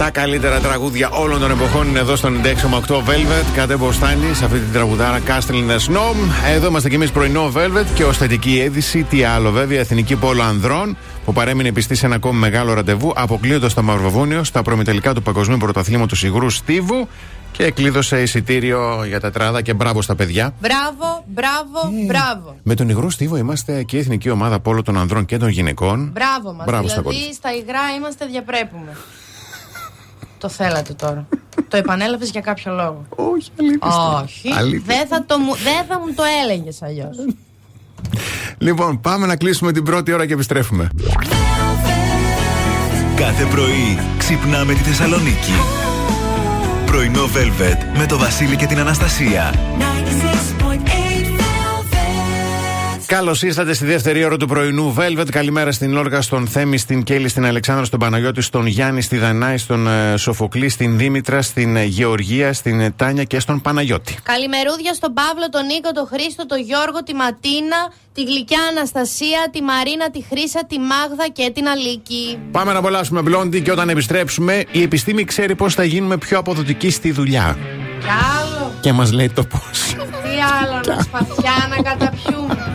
Τα 0.04 0.10
καλύτερα 0.10 0.60
τραγούδια 0.60 1.10
όλων 1.10 1.40
των 1.40 1.50
εποχών 1.50 1.88
είναι 1.88 1.98
εδώ 1.98 2.16
στον 2.16 2.40
96,8 2.86 2.94
Velvet. 2.94 3.44
Κάτε 3.54 3.76
μποστάνη 3.76 4.34
σε 4.34 4.44
αυτή 4.44 4.58
την 4.58 4.72
τραγουδάρα 4.72 5.20
Castle 5.26 5.50
in 5.50 5.70
the 5.70 5.76
Snow. 5.76 6.14
Εδώ 6.54 6.66
είμαστε 6.66 6.88
κι 6.88 6.94
εμείς 6.94 7.10
πρωινό 7.10 7.52
Velvet 7.56 7.84
και 7.94 8.04
ως 8.04 8.16
θετική 8.16 8.50
είδηση, 8.50 9.02
τι 9.02 9.24
άλλο 9.24 9.50
βέβαια, 9.50 9.76
η 9.78 9.80
Εθνική 9.80 10.16
Πόλο 10.16 10.42
Ανδρών 10.42 10.96
που 11.24 11.32
παρέμεινε 11.32 11.72
πιστή 11.72 11.94
σε 11.94 12.06
ένα 12.06 12.14
ακόμη 12.14 12.38
μεγάλο 12.38 12.74
ραντεβού, 12.74 13.12
αποκλείοντας 13.16 13.74
το 13.74 13.82
Μαυροβούνιο 13.82 14.44
στα 14.44 14.62
προμετελικά 14.62 15.14
του 15.14 15.22
Παγκοσμίου 15.22 15.56
Πρωταθλήματος 15.56 16.22
Υγρού 16.22 16.50
Στίβου 16.50 17.08
και 17.52 17.70
κλείδωσε 17.70 18.22
εισιτήριο 18.22 19.04
για 19.04 19.20
τετράδα 19.20 19.62
και 19.62 19.74
μπράβο 19.74 20.02
στα 20.02 20.14
παιδιά. 20.14 20.54
Μπράβο, 20.60 21.24
μπράβο, 21.26 21.92
μπράβο. 22.06 22.56
Με 22.62 22.74
τον 22.74 22.88
Υγρό 22.88 23.10
Στίβο 23.10 23.36
είμαστε 23.36 23.82
και 23.82 23.96
η 23.96 24.00
Εθνική 24.00 24.30
Ομάδα 24.30 24.60
Πόλο 24.60 24.82
των 24.82 24.98
Ανδρών 24.98 25.24
και 25.24 25.36
των 25.36 25.48
Γυναικών. 25.48 26.10
Μπράβο 26.12 26.52
μας. 26.52 26.66
Μπράβο 26.66 26.88
στα 26.88 27.00
δηλαδή 27.00 27.16
κορίτσια. 27.16 27.32
στα 27.32 27.54
υγρά 27.54 27.94
είμαστε 27.98 28.26
διαπρέπουμε. 28.26 28.92
Το 30.44 30.50
θέλατε 30.50 30.92
τώρα. 30.92 31.26
το 31.70 31.76
επανέλαβες 31.76 32.30
για 32.30 32.40
κάποιο 32.40 32.72
λόγο. 32.72 33.04
Όχι, 33.08 33.50
αλήθεια. 33.60 34.20
Όχι. 34.22 34.52
Αλήθεια. 34.58 34.96
Δεν 34.96 35.06
θα, 35.06 35.24
το, 35.26 35.38
μου- 35.38 35.54
δεν 35.56 35.84
θα 35.88 35.98
μου 36.00 36.14
το 36.14 36.22
έλεγες 36.42 36.82
αλλιώς. 36.82 37.16
Λοιπόν, 38.58 39.00
πάμε 39.00 39.26
να 39.26 39.36
κλείσουμε 39.36 39.72
την 39.72 39.82
πρώτη 39.82 40.12
ώρα 40.12 40.26
και 40.26 40.32
επιστρέφουμε. 40.32 40.88
Κάθε 43.16 43.44
πρωί 43.44 43.98
ξυπνάμε 44.18 44.72
τη 44.72 44.80
Θεσσαλονίκη. 44.80 45.52
Πρωινό 46.86 47.24
Velvet 47.24 47.98
με 47.98 48.06
το 48.06 48.18
Βασίλη 48.18 48.56
και 48.56 48.66
την 48.66 48.78
Αναστασία. 48.78 49.54
96.8 53.06 53.06
Καλώς 53.06 53.42
ήρθατε 53.42 53.72
στη 53.72 53.84
δεύτερη 53.84 54.24
ώρα 54.24 54.36
του 54.36 54.46
πρωινού 54.46 54.94
Velvet. 54.98 55.26
Καλημέρα 55.30 55.72
στην 55.72 55.92
Λόργα, 55.92 56.20
στον 56.20 56.46
Θέμη, 56.46 56.78
στην 56.78 57.02
Κέλλη, 57.02 57.28
στην 57.28 57.46
Αλεξάνδρα, 57.46 57.84
στον 57.84 57.98
Παναγιώτη, 57.98 58.40
στον 58.40 58.66
Γιάννη, 58.66 59.02
στη 59.02 59.16
Δανάη, 59.16 59.58
στον 59.58 59.86
ε, 59.86 60.16
Σοφοκλή, 60.16 60.68
στην 60.68 60.98
Δήμητρα, 60.98 61.42
στην 61.42 61.76
ε, 61.76 61.84
Γεωργία, 61.84 62.52
στην 62.52 62.80
ε, 62.80 62.90
Τάνια 62.90 63.24
και 63.24 63.40
στον 63.40 63.60
Παναγιώτη. 63.60 64.18
Καλημερούδια 64.22 64.94
στον 64.94 65.12
Παύλο, 65.12 65.48
τον 65.50 65.66
Νίκο, 65.66 65.90
τον 65.92 66.06
Χρήστο, 66.06 66.46
τον 66.46 66.60
Γιώργο, 66.60 67.02
τη 67.02 67.14
Ματίνα, 67.14 67.92
τη 68.14 68.22
Γλυκιά 68.22 68.60
Αναστασία, 68.70 69.48
τη 69.52 69.62
Μαρίνα, 69.62 70.10
τη 70.10 70.22
Χρύσα, 70.22 70.66
τη 70.66 70.78
Μάγδα 70.78 71.28
και 71.32 71.50
την 71.54 71.68
Αλίκη. 71.68 72.38
Πάμε 72.50 72.72
να 72.72 72.78
απολαύσουμε 72.78 73.22
μπλόντι 73.22 73.62
και 73.62 73.70
όταν 73.70 73.88
επιστρέψουμε, 73.88 74.64
η 74.72 74.82
επιστήμη 74.82 75.24
ξέρει 75.24 75.54
πώς 75.54 75.74
θα 75.74 75.84
γίνουμε 75.84 76.16
πιο 76.16 76.38
αποδοτικοί 76.38 76.90
στη 76.90 77.12
δουλειά. 77.12 77.58
Κι 78.00 78.06
άλλο. 78.06 78.72
Και 78.80 78.92
μας 78.92 79.12
λέει 79.12 79.30
το 79.30 79.44
πώς. 79.44 79.94
Τι 79.94 80.40
άλλο 80.60 80.96
να 80.96 81.02
σπαθιά 81.02 81.68
να 81.70 81.90
καταπιούμε. 81.90 82.73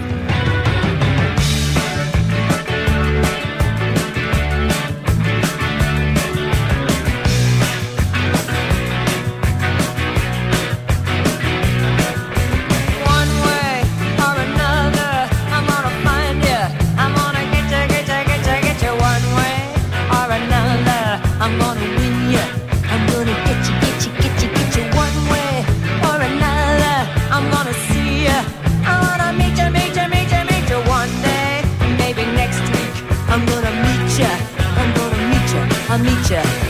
Meet 36.01 36.29
you. 36.29 36.68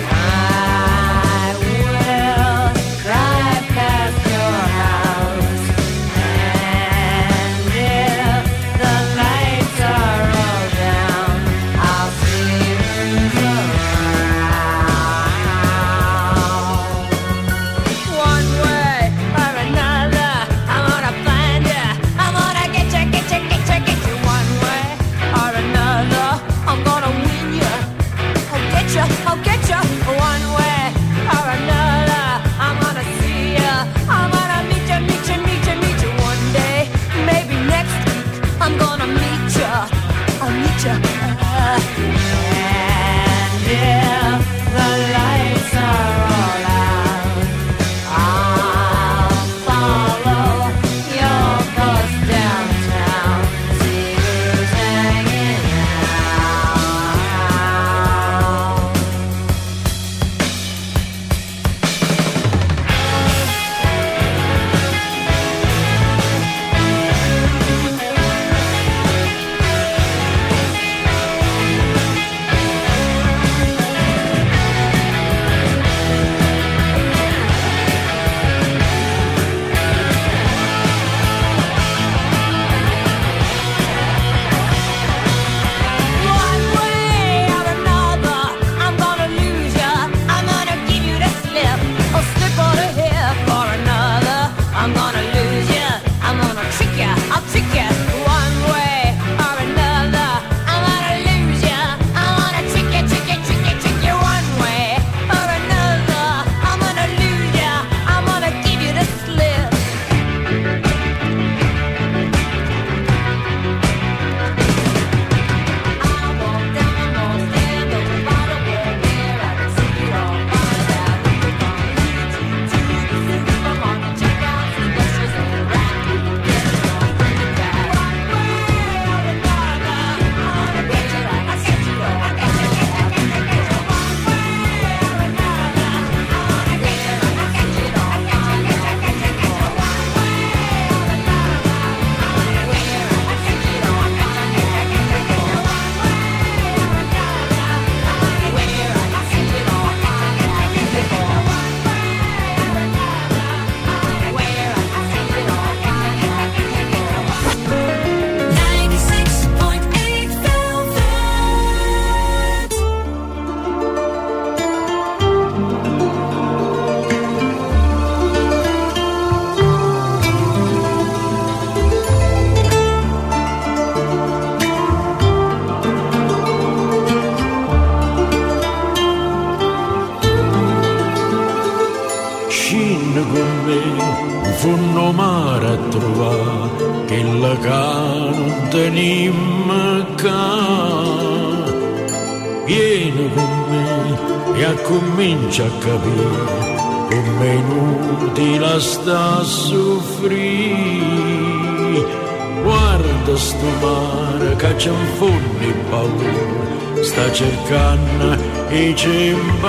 cercana 207.39 208.37
i 208.69 208.93
cimba 208.93 209.68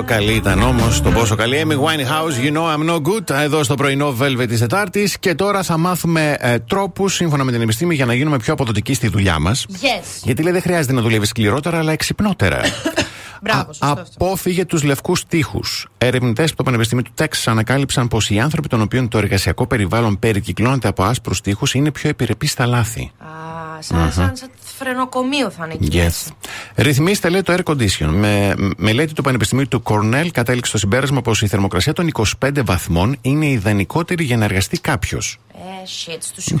Πόσο 0.00 0.14
καλή 0.14 0.32
ήταν 0.32 0.62
όμως, 0.62 1.00
το 1.00 1.10
πόσο 1.10 1.34
καλή. 1.34 1.62
Amy 1.64 1.72
Winehouse, 1.72 2.44
you 2.44 2.56
know 2.56 2.74
I'm 2.74 2.90
no 2.90 2.96
good. 2.96 3.30
Εδώ 3.30 3.62
στο 3.62 3.74
πρωινό 3.74 4.16
Velvet 4.20 4.48
της 4.48 4.58
Τετάρτης. 4.58 5.18
Και 5.18 5.34
τώρα 5.34 5.62
θα 5.62 5.78
μάθουμε 5.78 6.36
ε, 6.38 6.58
τρόπους, 6.58 7.14
σύμφωνα 7.14 7.44
με 7.44 7.52
την 7.52 7.60
επιστήμη, 7.60 7.94
για 7.94 8.06
να 8.06 8.14
γίνουμε 8.14 8.36
πιο 8.36 8.52
αποδοτικοί 8.52 8.94
στη 8.94 9.08
δουλειά 9.08 9.38
μας. 9.38 9.66
Yes. 9.70 10.20
Γιατί 10.22 10.42
λέει 10.42 10.52
δεν 10.52 10.62
χρειάζεται 10.62 10.92
να 10.92 11.00
δουλεύεις 11.00 11.28
σκληρότερα, 11.28 11.78
αλλά 11.78 11.92
εξυπνότερα. 11.92 12.60
Μπράβο, 13.42 13.64
σωστό 13.64 13.86
αυτό. 13.86 14.24
Απόφυγε 14.24 14.64
τους 14.64 14.82
λευκούς 14.82 15.24
τείχους. 15.24 15.88
Ερευνητές 15.98 16.48
από 16.48 16.56
το 16.56 16.62
Πανεπιστήμιο 16.62 17.04
του 17.04 17.12
Τέξ 17.14 17.48
ανακάλυψαν 17.48 18.08
πως 18.08 18.30
οι 18.30 18.38
άνθρωποι 18.38 18.68
των 18.68 18.80
οποίων 18.80 19.08
το 19.08 19.18
εργασιακό 19.18 19.66
περιβάλλον 19.66 20.18
περικυκλώνεται 20.18 20.88
από 20.88 21.02
άσπρους 21.02 21.40
τείχους 21.40 21.74
είναι 21.74 21.90
πιο 21.90 22.08
επιρρεπείς 22.08 22.50
στα 22.50 22.66
λάθη. 22.66 23.10
Α, 23.18 23.82
σαν, 23.82 24.12
σαν, 24.12 24.36
σαν 24.36 24.50
φρενοκομείο 24.84 25.50
θα 25.50 25.64
είναι 25.64 25.74
εκεί. 25.74 25.96
μέσα. 25.96 26.30
Ρυθμίστε, 26.74 27.28
λέει, 27.28 27.42
το 27.42 27.52
air 27.52 27.72
condition. 27.72 28.06
Με 28.06 28.54
μελέτη 28.76 29.12
του 29.12 29.22
Πανεπιστημίου 29.22 29.68
του 29.68 29.82
Cornell 29.84 30.28
κατέληξε 30.32 30.70
στο 30.70 30.78
συμπέρασμα 30.78 31.22
πως 31.22 31.42
η 31.42 31.46
θερμοκρασία 31.46 31.92
των 31.92 32.10
25 32.44 32.50
βαθμών 32.64 33.16
είναι 33.20 33.46
ιδανικότερη 33.46 34.24
για 34.24 34.36
να 34.36 34.44
εργαστεί 34.44 34.80
κάποιος. 34.80 35.38
Ε, 35.54 35.84
shit, 35.84 36.18
στους 36.20 36.46
24 36.46 36.54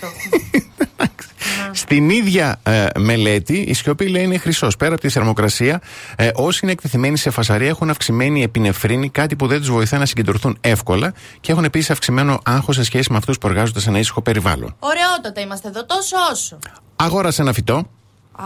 το 0.00 0.06
Στην 1.72 2.10
ίδια 2.10 2.60
ε, 2.62 2.86
μελέτη, 2.98 3.58
η 3.58 3.74
σιωπή 3.74 4.08
λέει 4.08 4.22
είναι 4.22 4.38
χρυσός. 4.38 4.76
Πέρα 4.76 4.92
από 4.92 5.00
τη 5.00 5.08
θερμοκρασία, 5.08 5.80
ε, 6.16 6.30
όσοι 6.34 6.60
είναι 6.62 6.72
εκτεθειμένοι 6.72 7.16
σε 7.16 7.30
φασαρία 7.30 7.68
έχουν 7.68 7.90
αυξημένη 7.90 8.42
επινεφρίνη, 8.42 9.08
κάτι 9.08 9.36
που 9.36 9.46
δεν 9.46 9.58
τους 9.58 9.70
βοηθά 9.70 9.98
να 9.98 10.06
συγκεντρωθούν 10.06 10.58
εύκολα 10.60 11.12
και 11.40 11.52
έχουν 11.52 11.64
επίσης 11.64 11.90
αυξημένο 11.90 12.40
άγχος 12.44 12.76
σε 12.76 12.84
σχέση 12.84 13.12
με 13.12 13.16
αυτούς 13.16 13.38
που 13.38 13.46
εργάζονται 13.46 13.80
σε 13.80 13.88
ένα 13.88 13.98
ήσυχο 13.98 14.22
περιβάλλον. 14.22 14.76
Ωραιότατα 14.78 15.40
είμαστε 15.40 15.68
εδώ, 15.68 15.84
τόσο 15.84 16.16
όσο. 16.32 16.58
Αγόρασε 17.04 17.42
ένα 17.42 17.52
φυτό. 17.52 17.74
Α, 18.32 18.44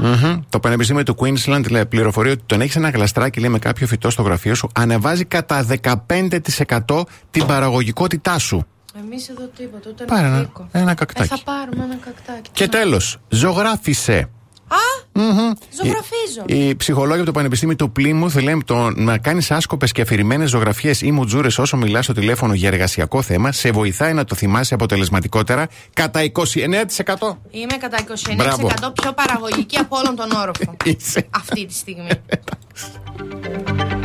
Μμμ. 0.00 0.40
Το 0.48 0.60
Πανεπιστήμιο 0.60 1.02
του 1.02 1.16
Queensland 1.18 1.70
λέει, 1.70 1.86
πληροφορεί 1.86 2.30
ότι 2.30 2.42
τον 2.46 2.60
έχεις 2.60 2.76
ένα 2.76 2.88
γλαστράκι 2.90 3.40
λέει, 3.40 3.50
με 3.50 3.58
κάποιο 3.58 3.86
φυτό 3.86 4.10
στο 4.10 4.22
γραφείο 4.22 4.54
σου, 4.54 4.68
ανεβάζει 4.74 5.24
κατά 5.24 5.66
15% 5.82 7.02
την 7.30 7.46
παραγωγικότητά 7.46 8.38
σου. 8.38 8.66
εμείς 8.98 9.28
εδώ 9.28 9.44
τίποτα, 9.56 9.90
ούτε 9.90 10.04
Πάρε 10.04 10.26
ένα 10.26 10.28
ένα, 10.36 10.36
φρίκο. 10.44 10.68
ένα 10.72 10.90
Ε, 10.90 10.94
κακτάκι. 10.94 11.28
θα 11.28 11.38
πάρουμε 11.44 11.84
ένα 11.84 11.96
κακτάκι. 12.04 12.50
Και 12.52 12.68
τέλος, 12.68 13.18
ζωγράφισε. 13.28 14.28
Α, 14.68 14.76
Μμμ. 15.12 15.52
ζωγραφίζω. 15.82 16.42
Οι, 16.46 16.68
οι 16.68 16.76
ψυχολόγοι 16.76 17.16
από 17.16 17.26
το 17.26 17.32
Πανεπιστήμιο 17.32 17.76
του 17.76 17.92
Πλήμουθ 17.92 18.36
λένε 18.42 18.62
το 18.64 18.90
να 18.94 19.18
κάνει 19.18 19.46
άσκοπες 19.48 19.92
και 19.92 20.00
αφηρημένες 20.02 20.50
ζωγραφιές 20.50 21.00
ή 21.00 21.10
μουτζούρες 21.12 21.58
όσο 21.58 21.76
μιλάς 21.76 22.04
στο 22.04 22.12
τηλέφωνο 22.12 22.54
για 22.54 22.68
εργασιακό 22.68 23.22
θέμα 23.22 23.52
σε 23.52 23.70
βοηθάει 23.70 24.12
να 24.12 24.24
το 24.24 24.34
θυμάσαι 24.34 24.74
αποτελεσματικότερα 24.74 25.66
κατά 25.92 26.20
29%. 26.32 27.36
Είμαι 27.50 27.76
κατά 27.80 27.98
29% 28.30 28.34
Μπράβο. 28.36 28.68
πιο 29.02 29.12
παραγωγική 29.12 29.76
από 29.76 29.96
όλον 29.96 30.16
τον 30.16 30.30
όροφο. 30.30 30.76
Είσαι. 30.84 31.26
Αυτή 31.30 31.66
τη 31.66 31.74
στιγμή. 31.74 32.08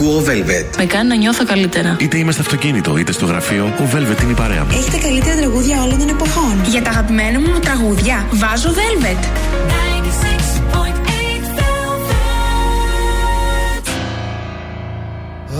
Ακούω 0.00 0.22
Velvet. 0.26 0.76
Με 0.76 0.84
κάνει 0.84 1.08
να 1.08 1.14
νιώθω 1.14 1.44
καλύτερα. 1.44 1.96
Είτε 2.00 2.18
είμαι 2.18 2.32
στο 2.32 2.40
αυτοκίνητο, 2.40 2.96
είτε 2.98 3.12
στο 3.12 3.26
γραφείο, 3.26 3.64
ο 3.64 3.88
Velvet 3.94 4.22
είναι 4.22 4.30
η 4.30 4.34
παρέα 4.34 4.64
μου. 4.64 4.70
καλύτερη 5.02 5.36
τραγούδια 5.36 5.82
όλων 5.82 5.98
των 5.98 6.08
εποχών. 6.08 6.60
Για 6.70 6.82
τα 6.82 6.90
αγαπημένα 6.90 7.40
μου 7.40 7.58
τραγούδια, 7.60 8.26
βάζω 8.32 8.70
Velvet. 8.70 9.24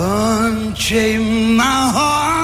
Unchain 0.00 1.22
my 1.58 1.82
heart, 1.96 2.38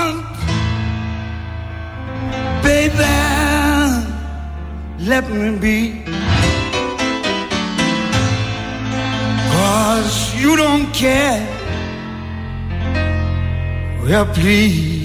Well, 14.05 14.26
please 14.26 15.02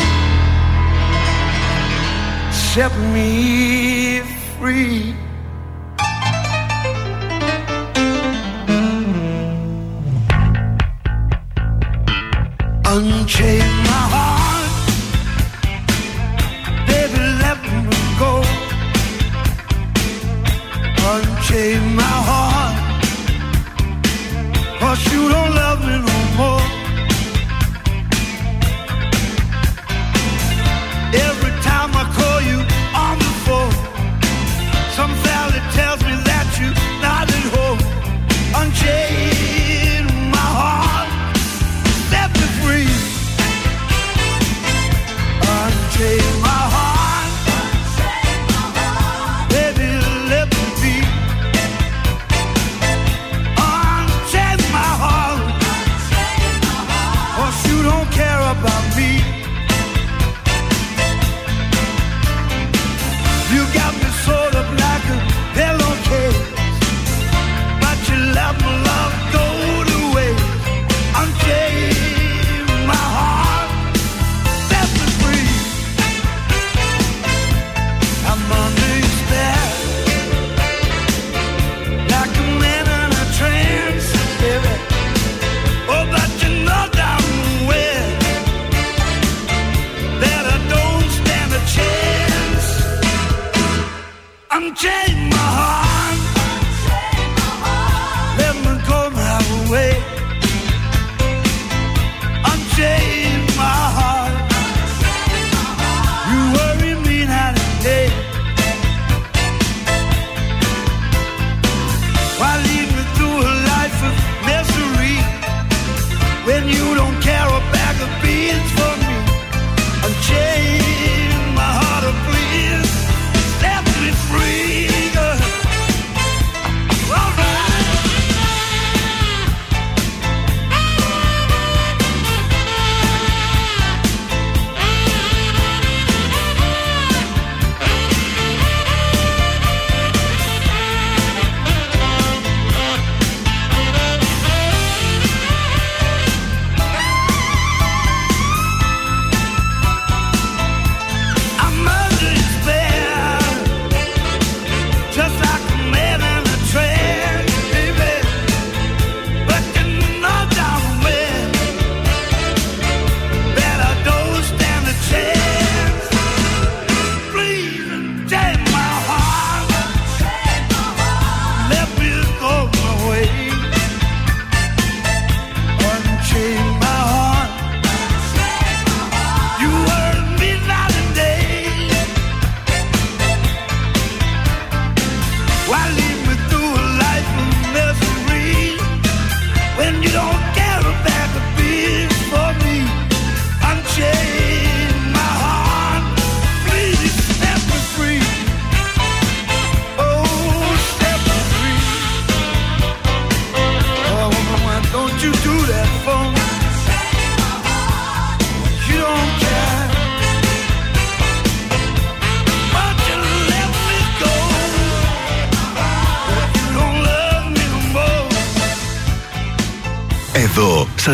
set 2.52 2.92
me 3.14 4.20
free. 4.58 5.16
Unchain 12.92 13.70
my 13.88 14.04
heart, 14.14 14.72
baby, 16.88 17.20
let 17.44 17.58
me 17.88 18.00
go. 18.20 18.44
Unchain 21.14 21.82
my 21.96 22.18
heart, 22.30 22.76
Cause 24.82 25.02
you 25.14 25.30
don't 25.30 25.56
love 25.56 25.80
me 25.88 25.96
no 26.06 26.18
more. 26.38 26.69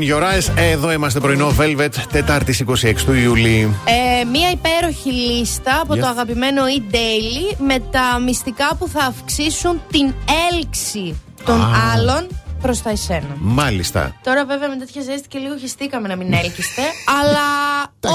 In 0.00 0.12
Your 0.12 0.22
Eyes. 0.22 0.52
Εδώ 0.56 0.92
είμαστε 0.92 1.20
πρωινό 1.20 1.54
Velvet, 1.58 1.88
Τετάρτη 2.12 2.64
26 2.82 2.94
του 3.04 3.12
Ιουλίου. 3.12 3.74
Ε, 4.20 4.24
μία 4.24 4.50
υπέροχη 4.50 5.10
λίστα 5.12 5.80
από 5.80 5.94
Yes. 5.94 5.98
το 5.98 6.06
αγαπημένο 6.06 6.62
e-daily 6.78 7.56
με 7.58 7.78
τα 7.90 8.18
μυστικά 8.24 8.74
που 8.78 8.88
θα 8.88 9.00
αυξήσουν 9.04 9.80
την 9.90 10.14
έλξη 10.52 11.20
των 11.44 11.60
Α. 11.60 11.92
άλλων 11.94 12.26
προς 12.62 12.82
τα 12.82 12.90
εσένα. 12.90 13.36
Μάλιστα. 13.38 14.16
Τώρα, 14.22 14.44
βέβαια, 14.44 14.68
με 14.68 14.76
τέτοια 14.76 15.02
ζέστη 15.02 15.28
και 15.28 15.38
λίγο 15.38 15.56
χεστήκαμε 15.56 16.08
να 16.08 16.16
μην 16.16 16.32
έλκυστε, 16.32 16.82
αλλά 17.20 17.46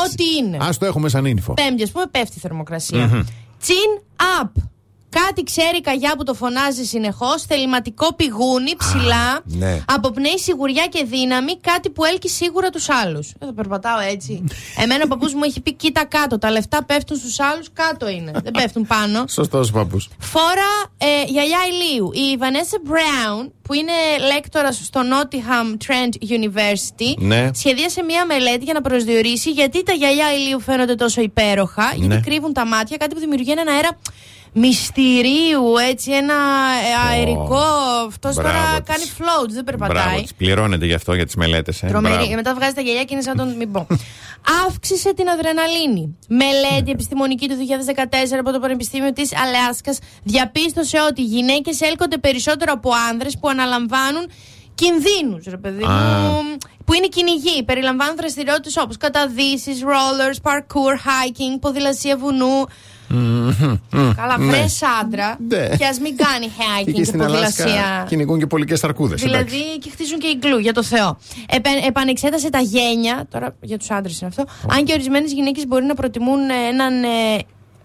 ό,τι 0.04 0.24
είναι. 0.46 0.58
Α 0.58 0.70
το 0.80 0.86
έχουμε 0.86 1.10
σαν 1.10 1.24
info. 1.26 1.54
Πέμπτη, 1.56 1.84
ας 1.84 1.92
πούμε, 1.92 2.06
πέφτει 2.12 2.34
η 2.38 2.40
θερμοκρασία. 2.40 3.06
Μμμ. 3.08 3.22
Chin 3.66 4.02
up. 4.44 4.50
Κάτι 5.26 5.44
ξέρει 5.44 5.78
η 5.78 5.82
καγιά 5.82 6.16
που 6.18 6.24
το 6.24 6.34
φωνάζει 6.34 6.84
συνεχώς. 6.84 7.42
Θεληματικό 7.44 8.14
πηγούνι, 8.14 8.76
ψηλά. 8.78 9.40
ναι. 9.44 9.80
Αποπνέει 9.88 10.40
σιγουριά 10.40 10.86
και 10.88 11.04
δύναμη. 11.04 11.60
Κάτι 11.60 11.90
που 11.90 12.04
έλκει 12.06 12.30
σίγουρα 12.30 12.70
τους 12.70 12.90
άλλους. 12.90 13.32
Δεν 13.40 13.48
θα 13.48 13.54
περπατάω 13.54 14.00
έτσι. 14.00 14.44
Εμένα 14.84 15.04
ο 15.04 15.08
παππούς 15.08 15.34
μου 15.34 15.44
έχει 15.44 15.62
πει: 15.62 15.74
Κοίτα 15.74 16.06
κάτω. 16.06 16.38
Τα 16.38 16.52
λεφτά 16.52 16.84
πέφτουν 16.84 17.18
στους 17.18 17.40
άλλους, 17.40 17.68
κάτω 17.74 18.10
είναι. 18.10 18.32
Δεν 18.44 18.52
πέφτουν 18.52 18.86
πάνω. 18.88 19.26
Σωστός 19.38 19.72
παππούς. 19.72 20.10
Φόρα 20.20 20.72
ε, 20.98 21.24
γυαλιά 21.28 21.58
ηλίου. 21.72 22.12
Η 22.14 22.38
Vanessa 22.42 22.90
Brown, 22.92 23.50
που 23.62 23.74
είναι 23.74 23.92
λέκτορα 24.34 24.72
στο 24.72 25.02
Nottingham 25.12 25.78
Trent 25.88 26.30
University, 26.40 27.14
Ναι. 27.18 27.50
σχεδίασε 27.54 28.04
μία 28.04 28.26
μελέτη 28.26 28.64
για 28.64 28.74
να 28.74 28.82
προσδιορίσει 28.82 29.52
γιατί 29.52 29.84
τα 29.84 29.94
γυαλιά 29.94 30.34
ηλίου 30.34 30.60
φαίνονται 30.60 30.96
τόσο 30.96 31.22
υπέροχα, 31.22 31.92
γιατί 31.96 32.08
Ναι. 32.08 32.20
κρύβουν 32.20 32.54
τα 32.54 32.66
μάτια, 32.66 32.98
κάτι 32.98 33.14
που 33.14 33.20
δημιουργεί 33.20 33.52
έναν 33.52 33.68
αέρα 33.68 33.98
μυστηρίου, 34.58 35.64
έτσι, 35.90 36.12
ένα 36.12 36.34
ε, 36.34 37.14
αερικό. 37.16 37.64
Αυτός 38.08 38.36
τώρα 38.36 38.50
Μπράβο 38.50 38.82
της. 38.82 38.94
κάνει 38.96 39.04
float, 39.18 39.50
δεν 39.50 39.64
περπατάει. 39.64 40.04
Μπράβο, 40.04 40.22
της. 40.22 40.34
πληρώνεται 40.34 40.86
γι' 40.86 40.94
αυτό 40.94 41.14
για 41.14 41.26
τις 41.26 41.36
μελέτες. 41.36 41.84
Ε. 41.84 41.88
Τρομερή. 41.88 42.14
Μπράβο. 42.14 42.30
Και 42.30 42.36
μετά 42.36 42.54
βγάζει 42.54 42.74
τα 42.74 42.82
γυαλιά 42.82 43.04
και 43.04 43.14
είναι 43.14 43.22
σαν 43.24 43.38
τον. 43.38 43.56
Μην 43.56 43.72
πω. 43.72 43.88
Αύξησε 44.68 45.14
την 45.14 45.30
αδρεναλίνη. 45.30 46.18
Μελέτη 46.28 46.92
επιστημονική 46.92 47.48
του 47.48 47.56
2014 47.56 48.38
από 48.40 48.52
το 48.52 48.60
Πανεπιστήμιο 48.60 49.14
της 49.14 49.30
Αλάσκας 49.38 49.98
διαπίστωσε 50.24 50.98
ότι 51.10 51.22
οι 51.22 51.26
γυναίκες 51.26 51.82
έλκονται 51.82 52.18
περισσότερο 52.18 52.72
από 52.74 52.90
άνδρες 53.10 53.38
που 53.40 53.50
αναλαμβάνουν 53.50 54.30
κινδύνους, 54.76 55.46
ρε 55.50 55.58
παιδί 55.58 55.84
Α. 55.84 55.90
μου. 55.90 56.58
Που 56.86 56.94
είναι 56.94 57.08
κυνηγοί. 57.08 57.64
Περιλαμβάνουν 57.64 58.16
δραστηριότητες 58.16 58.78
όπως 58.78 58.98
καταδύσεις, 58.98 59.82
rollers, 59.84 60.52
parkour, 60.52 60.94
hiking, 61.08 61.58
ποδηλασία 61.62 62.18
βουνού. 62.18 62.64
Καλά, 64.16 64.38
Ναι. 64.38 64.46
βρε 64.46 64.66
άντρα. 65.02 65.38
Ναι. 65.48 65.76
Και 65.78 65.86
ας 65.86 66.00
μην 66.00 66.18
κάνει 66.18 66.52
hiking 66.58 66.82
Εκεί 66.88 66.92
και 66.92 67.04
στην 67.04 67.22
Αλάσκα 67.24 67.64
ποδηλασία. 67.64 68.06
κυνηγούν 68.08 68.40
και 68.40 68.46
πολικέ 68.48 68.78
ταρκούδε. 68.78 69.16
Δηλαδή 69.16 69.78
και 69.82 69.90
χτίζουν 69.90 70.20
και 70.20 70.38
iglu, 70.42 70.62
για 70.62 70.74
το 70.74 70.84
Θεό. 70.84 71.18
Επε, 71.50 71.70
επανεξέτασε 71.88 72.50
τα 72.50 72.60
γένια, 72.60 73.26
τώρα 73.32 73.56
για 73.62 73.78
τους 73.78 73.90
άντρες 73.92 74.20
είναι 74.22 74.30
αυτό. 74.38 74.44
Αν 74.74 74.86
και 74.86 74.94
ορισμένες 74.94 75.32
γυναίκες 75.32 75.68
μπορεί 75.68 75.86
να 75.86 75.94
προτιμούν 75.94 76.50
ε, 76.50 76.54
έναν. 76.72 77.04
ε, 77.04 77.08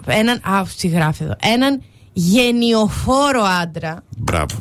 έναν 0.07 0.37
α, 0.43 0.63
τι 0.81 0.89
γράφει 0.89 1.23
εδώ. 1.25 1.37
Έναν 1.55 1.83
γενιοφόρο 2.13 3.43
άντρα. 3.63 4.03
Μπράβο. 4.17 4.59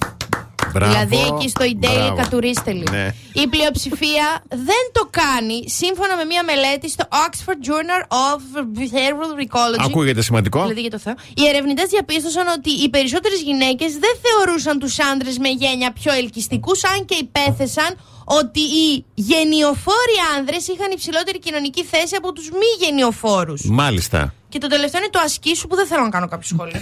Μπράβο. 0.74 0.91
δηλαδή 0.91 1.18
εκεί 1.34 1.50
στο 1.50 1.66
e-daily 1.66 1.96
Μπράβο. 1.96 2.16
κατουρίστε 2.16 2.72
λίγο. 2.72 2.91
Ναι. 2.91 3.14
Η 3.34 3.48
πλειοψηφία 3.48 4.44
δεν 4.50 4.84
το 4.91 5.08
κάνει 5.10 5.70
σύμφωνα 5.70 6.16
με 6.16 6.24
μια 6.24 6.44
μελέτη 6.44 6.90
στο 6.90 7.04
Oxford 7.26 7.62
Journal 7.70 8.04
of 8.28 8.40
Behavioral 8.80 9.34
Ecology. 9.48 9.86
Ακούγεται 9.86 10.22
σημαντικό. 10.22 10.62
Δηλαδή 10.62 10.82
για 10.82 10.90
το 10.90 11.00
Θεό. 11.00 11.14
Οι 11.34 11.48
ερευνητές 11.48 11.90
διαπίστωσαν 11.90 12.48
ότι 12.48 12.70
οι 12.70 12.90
περισσότερες 12.90 13.41
γυναίκες 13.41 13.91
δεν 13.98 14.14
θεωρούσαν 14.24 14.80
τους 14.80 15.00
άντρες 15.00 15.38
με 15.38 15.50
γένια 15.50 15.91
πιο 15.91 16.14
ελκυστικούς, 16.14 16.84
αν 16.84 17.06
και 17.06 17.16
υπέθεσαν 17.16 17.98
ότι 18.26 18.60
οι 18.60 19.06
γενιοφόροι 19.14 20.18
άνδρες 20.38 20.68
είχαν 20.68 20.91
υψηλότερη 20.91 21.40
κοινωνική 21.40 21.84
θέση 21.84 22.16
από 22.16 22.34
τους 22.34 22.50
μη 22.50 22.70
γενιοφόρους. 22.86 23.62
Μάλιστα. 23.64 24.34
Και 24.50 24.58
το 24.58 24.68
τελευταίο 24.68 25.02
είναι 25.02 25.10
το 25.10 25.20
ασκήσου 25.20 25.68
που 25.68 25.76
δεν 25.76 25.88
θέλω 25.88 26.04
να 26.04 26.10
κάνω 26.10 26.28
κάποιο 26.28 26.48
σχόλιο. 26.48 26.80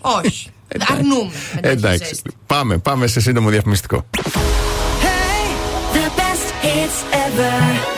Όχι. 0.24 0.50
Αρνούμε. 0.88 1.30
με 1.54 1.60
τέτοια 1.60 1.70
Εντάξει. 1.70 2.04
ζέστη. 2.04 2.30
Πάμε, 2.46 2.78
πάμε 2.78 3.06
σε 3.06 3.20
σύντομο 3.20 3.48
διαφημιστικό. 3.50 4.06
The 5.92 6.08
best 6.20 6.64
hits 6.64 6.98
ever. 7.12 7.97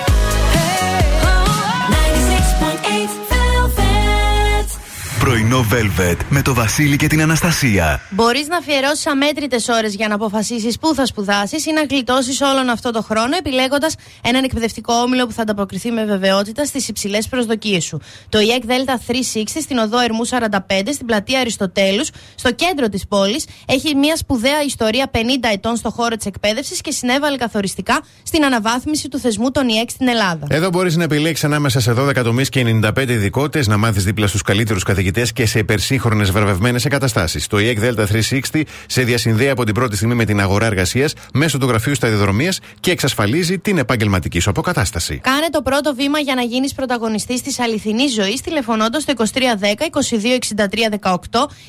Πρωινό 5.20 5.66
Velvet 5.72 6.16
με 6.28 6.42
το 6.42 6.55
Βασίλη 6.55 6.97
και 6.97 7.06
την 7.06 7.22
Αναστασία. 7.22 8.01
Μπορείς 8.10 8.48
να 8.48 8.56
αφιερώσεις 8.56 9.06
αμέτρητες 9.06 9.68
ώρες 9.68 9.94
για 9.94 10.09
να 10.09 10.14
αποφασίσεις 10.14 10.78
πού 10.78 10.94
θα 10.94 11.06
σπουδάσεις 11.06 11.66
ή 11.66 11.72
να 11.72 11.84
γλιτώσεις 11.90 12.40
όλον 12.40 12.68
αυτό 12.68 12.90
το 12.90 13.02
χρόνο 13.02 13.36
επιλέγοντας 13.38 13.94
έναν 14.22 14.44
εκπαιδευτικό 14.44 14.94
όμιλο 14.94 15.26
που 15.26 15.32
θα 15.32 15.42
ανταποκριθεί 15.42 15.90
με 15.90 16.05
βεβαιότητα 16.05 16.64
στις 16.64 16.88
υψηλές 16.88 17.28
προσδοκίες 17.28 17.84
σου. 17.84 18.01
Το 18.28 18.38
EEC 18.38 18.68
Delta 18.68 19.12
360 19.12 19.42
στην 19.60 19.78
οδό 19.78 20.01
Ερμού 20.01 20.26
45 20.26 20.92
στην 20.92 21.06
πλατεία 21.06 21.40
Αριστοτέλους, 21.40 22.10
στο 22.34 22.52
κέντρο 22.52 22.88
της 22.88 23.06
πόλης, 23.06 23.47
έχει 23.66 23.94
μια 23.94 24.16
σπουδαία 24.16 24.62
ιστορία 24.66 25.10
50 25.12 25.18
ετών 25.52 25.76
στο 25.76 25.90
χώρο 25.90 26.16
της 26.16 26.26
εκπαίδευσης 26.26 26.80
και 26.80 26.90
συνέβαλε 26.90 27.36
καθοριστικά 27.36 28.01
στην 28.22 28.44
αναβάθμιση 28.44 29.09
του 29.09 29.18
θεσμού 29.18 29.51
των 29.51 29.66
EEC 29.66 29.88
στην 29.88 30.09
Ελλάδα. 30.09 30.47
Εδώ 30.48 30.68
μπορείς 30.68 30.97
να 30.97 31.05
επιλέξεις 31.05 31.44
ανάμεσα 31.44 31.80
σε 31.80 31.92
12 31.92 32.22
τομείς 32.22 32.48
και 32.48 32.60
95 32.60 33.09
ειδικότητες, 33.09 33.66
να 33.66 33.76
μάθεις 33.76 34.05
δίπλα 34.05 34.26
στους 34.26 34.42
καλύτερους 34.42 34.82
καθηγητές 34.82 35.09
και 35.32 35.46
σε 35.46 35.58
υπερσύγχρονες 35.58 36.30
βραβευμένες 36.30 36.84
εγκαταστάσεις. 36.84 37.46
Το 37.46 37.56
EEC 37.60 37.78
Delta 37.78 38.06
360 38.52 38.62
σε 38.86 39.02
διασυνδέει 39.02 39.48
από 39.48 39.64
την 39.64 39.74
πρώτη 39.74 39.96
στιγμή 39.96 40.14
με 40.14 40.24
την 40.24 40.40
αγορά 40.40 40.66
εργασίας 40.66 41.14
μέσω 41.34 41.58
του 41.58 41.66
γραφείου 41.66 41.94
σταδιοδρομίας 41.94 42.60
και 42.80 42.90
εξασφαλίζει 42.90 43.58
την 43.58 43.78
επαγγελματική 43.78 44.40
σου 44.40 44.50
αποκατάσταση. 44.50 45.18
Κάνε 45.18 45.48
το 45.50 45.62
πρώτο 45.62 45.94
βήμα 45.94 46.18
για 46.18 46.34
να 46.34 46.42
γίνεις 46.42 46.74
πρωταγωνιστής 46.74 47.42
της 47.42 47.60
αληθινής 47.60 48.14
ζωής 48.14 48.40
τηλεφωνώντας 48.40 49.02
στο 49.02 49.12
2310 49.16 49.90
2263 49.90 50.88
18 51.00 51.16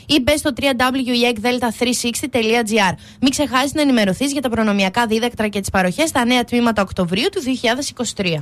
ή 0.05 0.21
μπες 0.21 0.39
στο 0.39 0.51
www.delta360.gr. 0.61 2.93
Μην 3.21 3.29
ξεχάσεις 3.29 3.73
να 3.73 3.81
ενημερωθείς 3.81 4.31
για 4.31 4.41
τα 4.41 4.49
προνομιακά 4.49 5.05
δίδακτρα 5.05 5.47
και 5.47 5.59
τις 5.59 5.69
παροχές 5.69 6.09
στα 6.09 6.25
νέα 6.25 6.43
τμήματα 6.43 6.81
Οκτωβρίου 6.81 7.27
του 7.31 7.41
2023. 8.15 8.41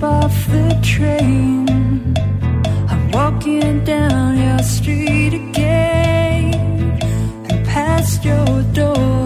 step 0.00 0.02
off 0.02 0.46
the 0.46 0.78
train. 0.82 1.68
I'm 2.88 3.10
walking 3.10 3.84
down 3.84 4.38
your 4.38 4.62
street 4.62 5.34
again 5.34 6.54
and 7.50 7.66
past 7.66 8.24
your 8.24 8.62
door. 8.72 9.19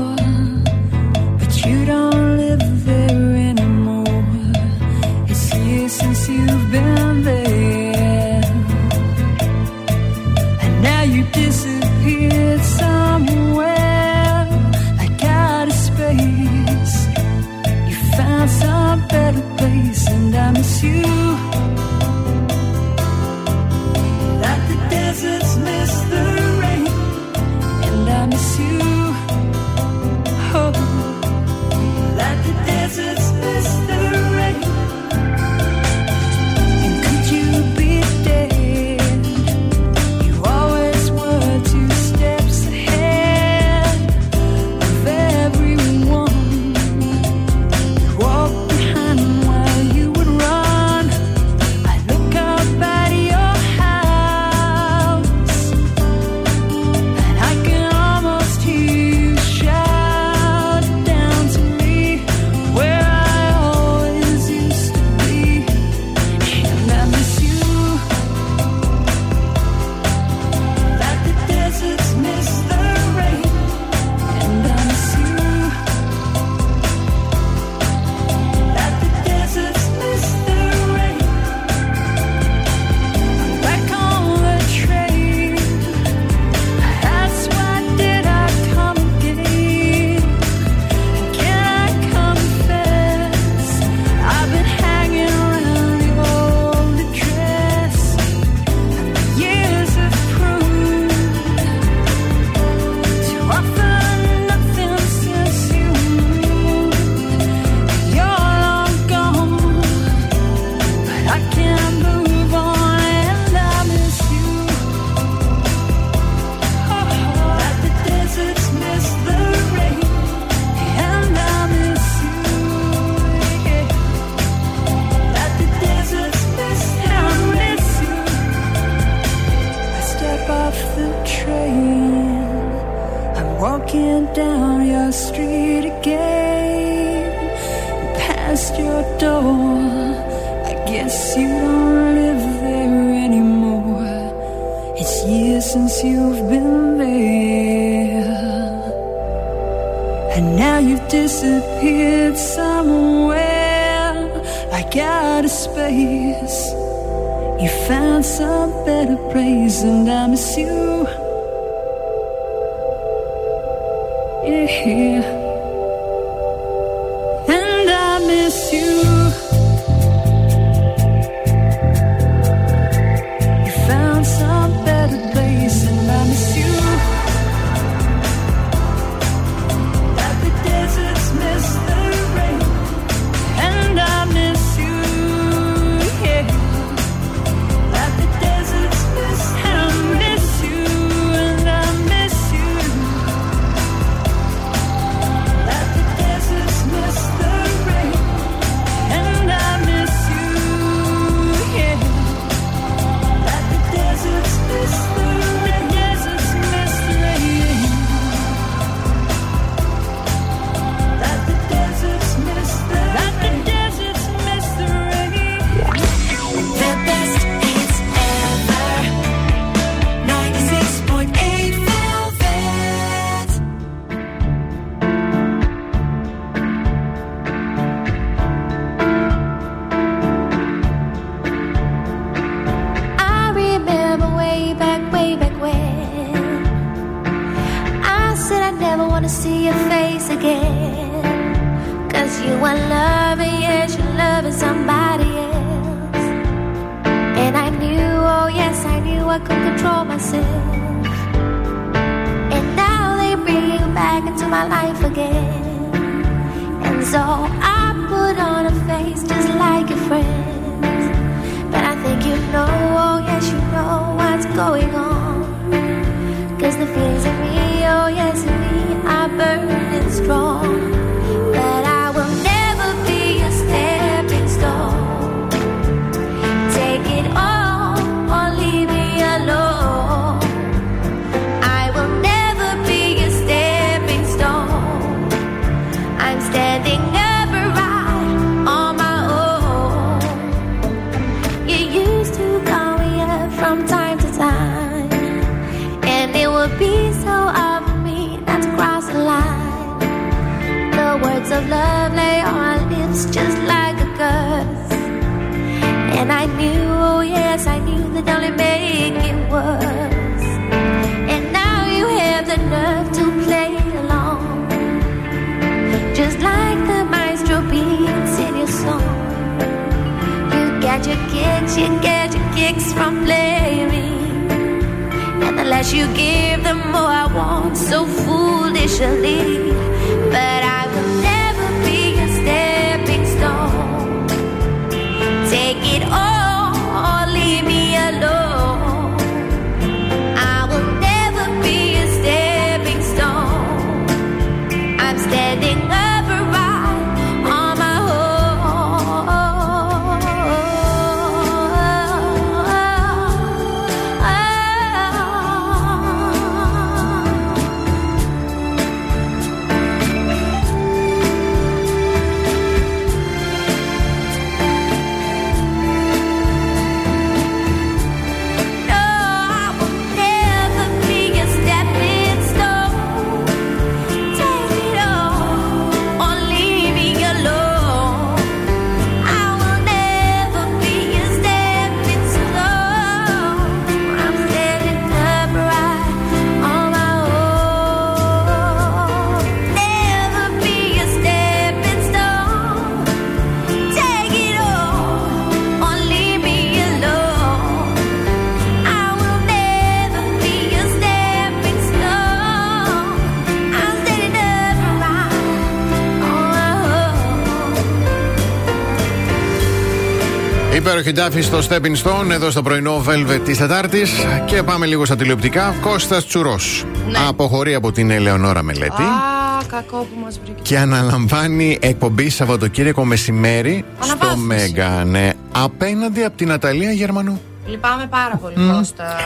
Own. 411.14 411.24
Υπέροχη 411.24 411.40
τάφη 411.40 411.40
στο 411.40 411.58
Stepping 411.58 411.96
Stone, 412.02 412.30
εδώ 412.30 412.50
στο 412.50 412.62
πρωινό 412.62 413.04
Velvet 413.08 413.40
της 413.44 413.58
Τετάρτης. 413.58 414.12
Και 414.46 414.62
πάμε 414.62 414.86
λίγο 414.86 415.04
στα 415.04 415.16
τηλεοπτικά. 415.16 415.74
Κώστας 415.80 416.26
Τσουρός 416.26 416.84
Αποχωρεί 417.28 417.74
από 417.74 417.92
την 417.92 418.10
Ελεονόρα 418.10 418.62
Μελέτη. 418.62 419.02
Α, 419.02 419.64
κακό 419.66 419.96
που 419.96 420.20
μας 420.24 420.40
βρήκε. 420.44 420.62
Και 420.62 420.78
αναλαμβάνει 420.78 421.78
εκπομπή 421.80 422.28
Σαββατοκύριακο 422.28 423.04
μεσημέρι 423.04 423.84
στο 424.00 424.12
Αναβάθμιση. 424.12 424.72
Μέγα. 424.72 425.04
Ναι, 425.04 425.30
απέναντι 425.52 426.24
από 426.24 426.36
την 426.36 426.52
Αταλία 426.52 426.92
Γερμανού. 426.92 427.40
Λυπάμαι 427.66 428.06
πάρα 428.06 428.36
πολύ, 428.36 428.54
Μμ. 428.56 428.72
Κώστα 428.72 429.16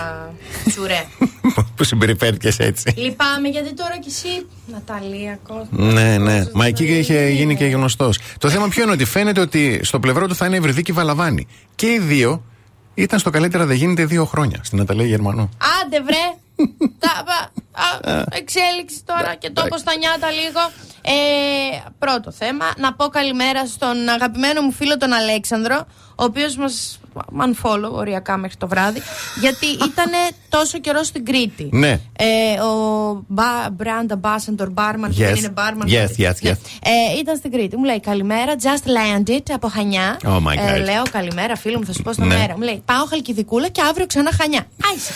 Τσουρέ. 0.69 1.05
που 1.77 1.85
συμπεριφέρθηκες 1.85 2.59
έτσι. 2.59 2.93
Λυπάμαι 2.97 3.49
γιατί 3.49 3.75
τώρα 3.75 3.99
κι 3.99 4.09
εσύ, 4.09 4.47
Ναταλία, 4.73 5.39
Κώστα. 5.49 5.93
Ναι, 5.93 6.19
ναι. 6.19 6.45
Μα 6.53 6.67
εκεί 6.67 6.85
είχε 6.85 7.29
γίνει 7.29 7.57
και 7.57 7.65
γνωστός. 7.65 8.19
Το 8.39 8.49
θέμα 8.49 8.69
ποιο 8.69 8.83
είναι 8.83 8.93
ότι 8.93 9.05
φαίνεται 9.05 9.41
ότι 9.41 9.81
στο 9.83 10.01
πλευρό 10.01 10.27
του 10.27 10.35
θα 10.35 10.47
είναι 10.47 10.55
η 10.55 10.59
Ευρυδίκη 10.59 10.93
Βαλαβάνη. 10.93 11.47
Και 11.79 11.93
οι 11.93 11.99
δύο 11.99 12.43
ήταν 12.95 13.19
στο 13.19 13.31
καλύτερα 13.31 13.67
δεν 13.67 13.77
γίνεται 13.77 14.05
δύο 14.05 14.25
χρόνια 14.25 14.61
στην 14.63 14.81
Αταλία 14.81 15.07
Γερμανού. 15.07 15.49
Άντε 15.83 16.01
βρε! 16.03 16.35
Τα, 17.05 17.25
πα- 17.25 17.51
α, 18.13 18.25
εξέλιξη 18.31 19.03
τώρα 19.05 19.35
και 19.35 19.51
το 19.51 19.63
όπως 19.65 19.83
τα 19.83 19.97
νιάτα 19.97 20.31
λίγο. 20.31 20.61
Ε, 21.03 21.13
πρώτο 21.99 22.31
θέμα, 22.33 22.65
να 22.77 22.93
πω 22.95 23.09
καλημέρα 23.09 23.67
στον 23.67 24.09
αγαπημένο 24.09 24.63
μου 24.63 24.73
φίλο 24.73 24.97
τον 24.97 25.13
Αλέξανδρο, 25.13 25.87
ο 26.09 26.25
οποίος 26.25 26.57
μας 26.57 26.99
unfollow 27.15 27.91
οριακά 27.93 28.37
μέχρι 28.37 28.57
το 28.57 28.69
βράδυ, 28.69 29.03
γιατί 29.41 29.67
ήταν 29.67 30.11
τόσο 30.49 30.79
καιρό 30.79 31.03
στην 31.03 31.25
Κρήτη. 31.25 31.69
Ναι. 31.73 32.01
Ε, 32.19 32.61
ο 32.61 33.25
Μπα- 33.29 33.69
brand 33.79 34.13
ambassador 34.21 34.67
barman, 34.75 35.09
Yes. 35.09 35.11
δεν 35.11 35.35
είναι 35.35 35.53
barman. 35.57 35.87
Yes, 35.87 36.09
yes, 36.29 36.35
Ναι. 36.41 36.51
yes. 36.51 36.57
Ε, 36.83 37.19
ήταν 37.21 37.37
στην 37.37 37.51
Κρήτη. 37.53 37.77
Μου 37.77 37.85
λέει 37.85 38.01
καλημέρα, 38.01 38.55
just 38.63 38.87
landed 38.89 39.43
από 39.53 39.69
Χανιά. 39.69 40.19
Oh 40.25 40.29
my 40.47 40.57
Ε, 40.57 40.77
God. 40.81 40.85
λέω 40.85 41.03
καλημέρα, 41.11 41.57
φίλο 41.57 41.79
μου, 41.79 41.85
θα 41.85 41.93
σου 41.93 42.03
πω 42.03 42.13
στα 42.13 42.25
Ναι. 42.25 42.37
μέρα. 42.39 42.57
Μου 42.57 42.63
λέει 42.63 42.83
πάω 42.85 43.05
χαλκιδικούλα 43.05 43.69
και 43.69 43.81
αύριο 43.89 44.07
ξανά 44.07 44.31
Χανιά. 44.41 44.67
Άισε. 44.91 45.13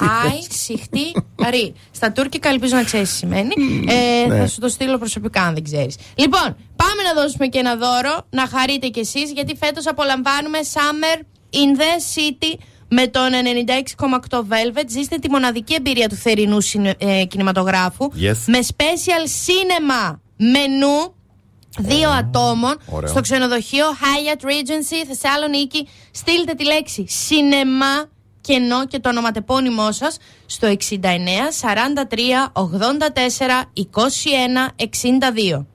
Άι, 0.00 0.40
συχτή, 0.50 1.12
ρι. 1.50 1.74
Στα 1.90 2.12
τουρκικά 2.12 2.48
ελπίζω 2.48 2.76
να 2.76 2.82
ξέρεις 2.82 3.10
τι 3.10 3.16
σημαίνει. 3.16 3.48
Ε, 3.88 4.26
Ναι. 4.28 4.36
Θα 4.38 4.46
σου 4.46 4.60
το 4.60 4.68
στείλω 4.68 4.98
προσωπικά 4.98 5.42
αν 5.42 5.54
δεν 5.54 5.64
ξέρεις. 5.64 5.96
Λοιπόν, 6.14 6.56
πάμε 6.76 7.02
να 7.14 7.22
δώσουμε 7.22 7.46
και 7.46 7.58
ένα 7.58 7.76
δώρο, 7.76 8.26
να 8.30 8.46
χαρείτε 8.48 8.86
κι 8.88 9.00
εσείς, 9.00 9.30
γιατί 9.32 9.56
φέτος 9.56 9.86
απολαμβάνουμε 9.86 10.58
Summer 10.72 11.20
in 11.52 11.78
the 11.80 12.18
City 12.18 12.58
με 12.88 13.06
τον 13.06 13.30
96,8 14.30 14.38
Velvet. 14.38 14.84
Ζήστε 14.88 15.16
τη 15.16 15.30
μοναδική 15.30 15.74
εμπειρία 15.74 16.08
του 16.08 16.14
θερινού 16.14 16.60
συνε- 16.60 17.02
ε, 17.02 17.24
κινηματογράφου. 17.24 18.08
Yes. 18.20 18.36
Με 18.46 18.58
special 18.76 19.26
cinema 19.46 20.18
μενού 20.36 21.14
δύο 21.78 22.10
ατόμων 22.10 22.78
ωραίο. 22.86 23.08
στο 23.10 23.20
ξενοδοχείο 23.20 23.84
Hyatt 23.90 24.44
Regency 24.44 25.06
Θεσσαλονίκη. 25.08 25.88
Στείλτε 26.10 26.52
τη 26.54 26.64
λέξη 26.64 27.04
σινεμά 27.08 28.10
κενό 28.40 28.86
και 28.86 28.98
το 28.98 29.08
ονοματεπώνυμό 29.08 29.92
σας 29.92 30.16
στο 30.46 30.66
69 30.66 31.50
43 31.60 32.52
84 32.52 33.70
21 33.74 34.74
62. 34.76 35.66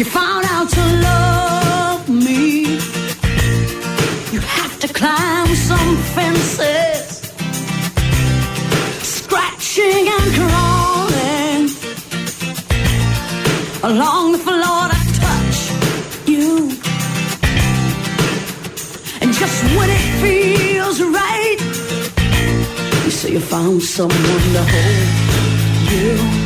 You 0.00 0.06
found 0.06 0.46
out 0.46 0.66
to 0.70 0.80
love 0.80 2.08
me. 2.08 2.62
You 4.32 4.40
have 4.40 4.78
to 4.80 4.88
climb 4.88 5.54
some 5.54 5.96
fences, 6.14 7.32
scratching 9.02 10.08
and 10.08 10.26
crawling 10.38 11.62
along 13.82 14.32
the 14.32 14.38
floor 14.38 14.82
to 14.92 15.00
touch 15.20 15.58
you. 16.26 16.70
And 19.20 19.34
just 19.34 19.62
when 19.76 19.90
it 19.90 20.04
feels 20.22 21.02
right, 21.02 21.58
you 23.04 23.10
say 23.10 23.32
you 23.32 23.40
found 23.40 23.82
someone 23.82 24.44
to 24.54 24.62
hold 24.72 25.08
you. 25.92 26.39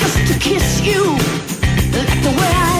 Just 0.00 0.32
to 0.32 0.38
kiss 0.38 0.80
you? 0.80 1.04
Like 1.92 2.22
the 2.22 2.30
way 2.30 2.52
I 2.54 2.79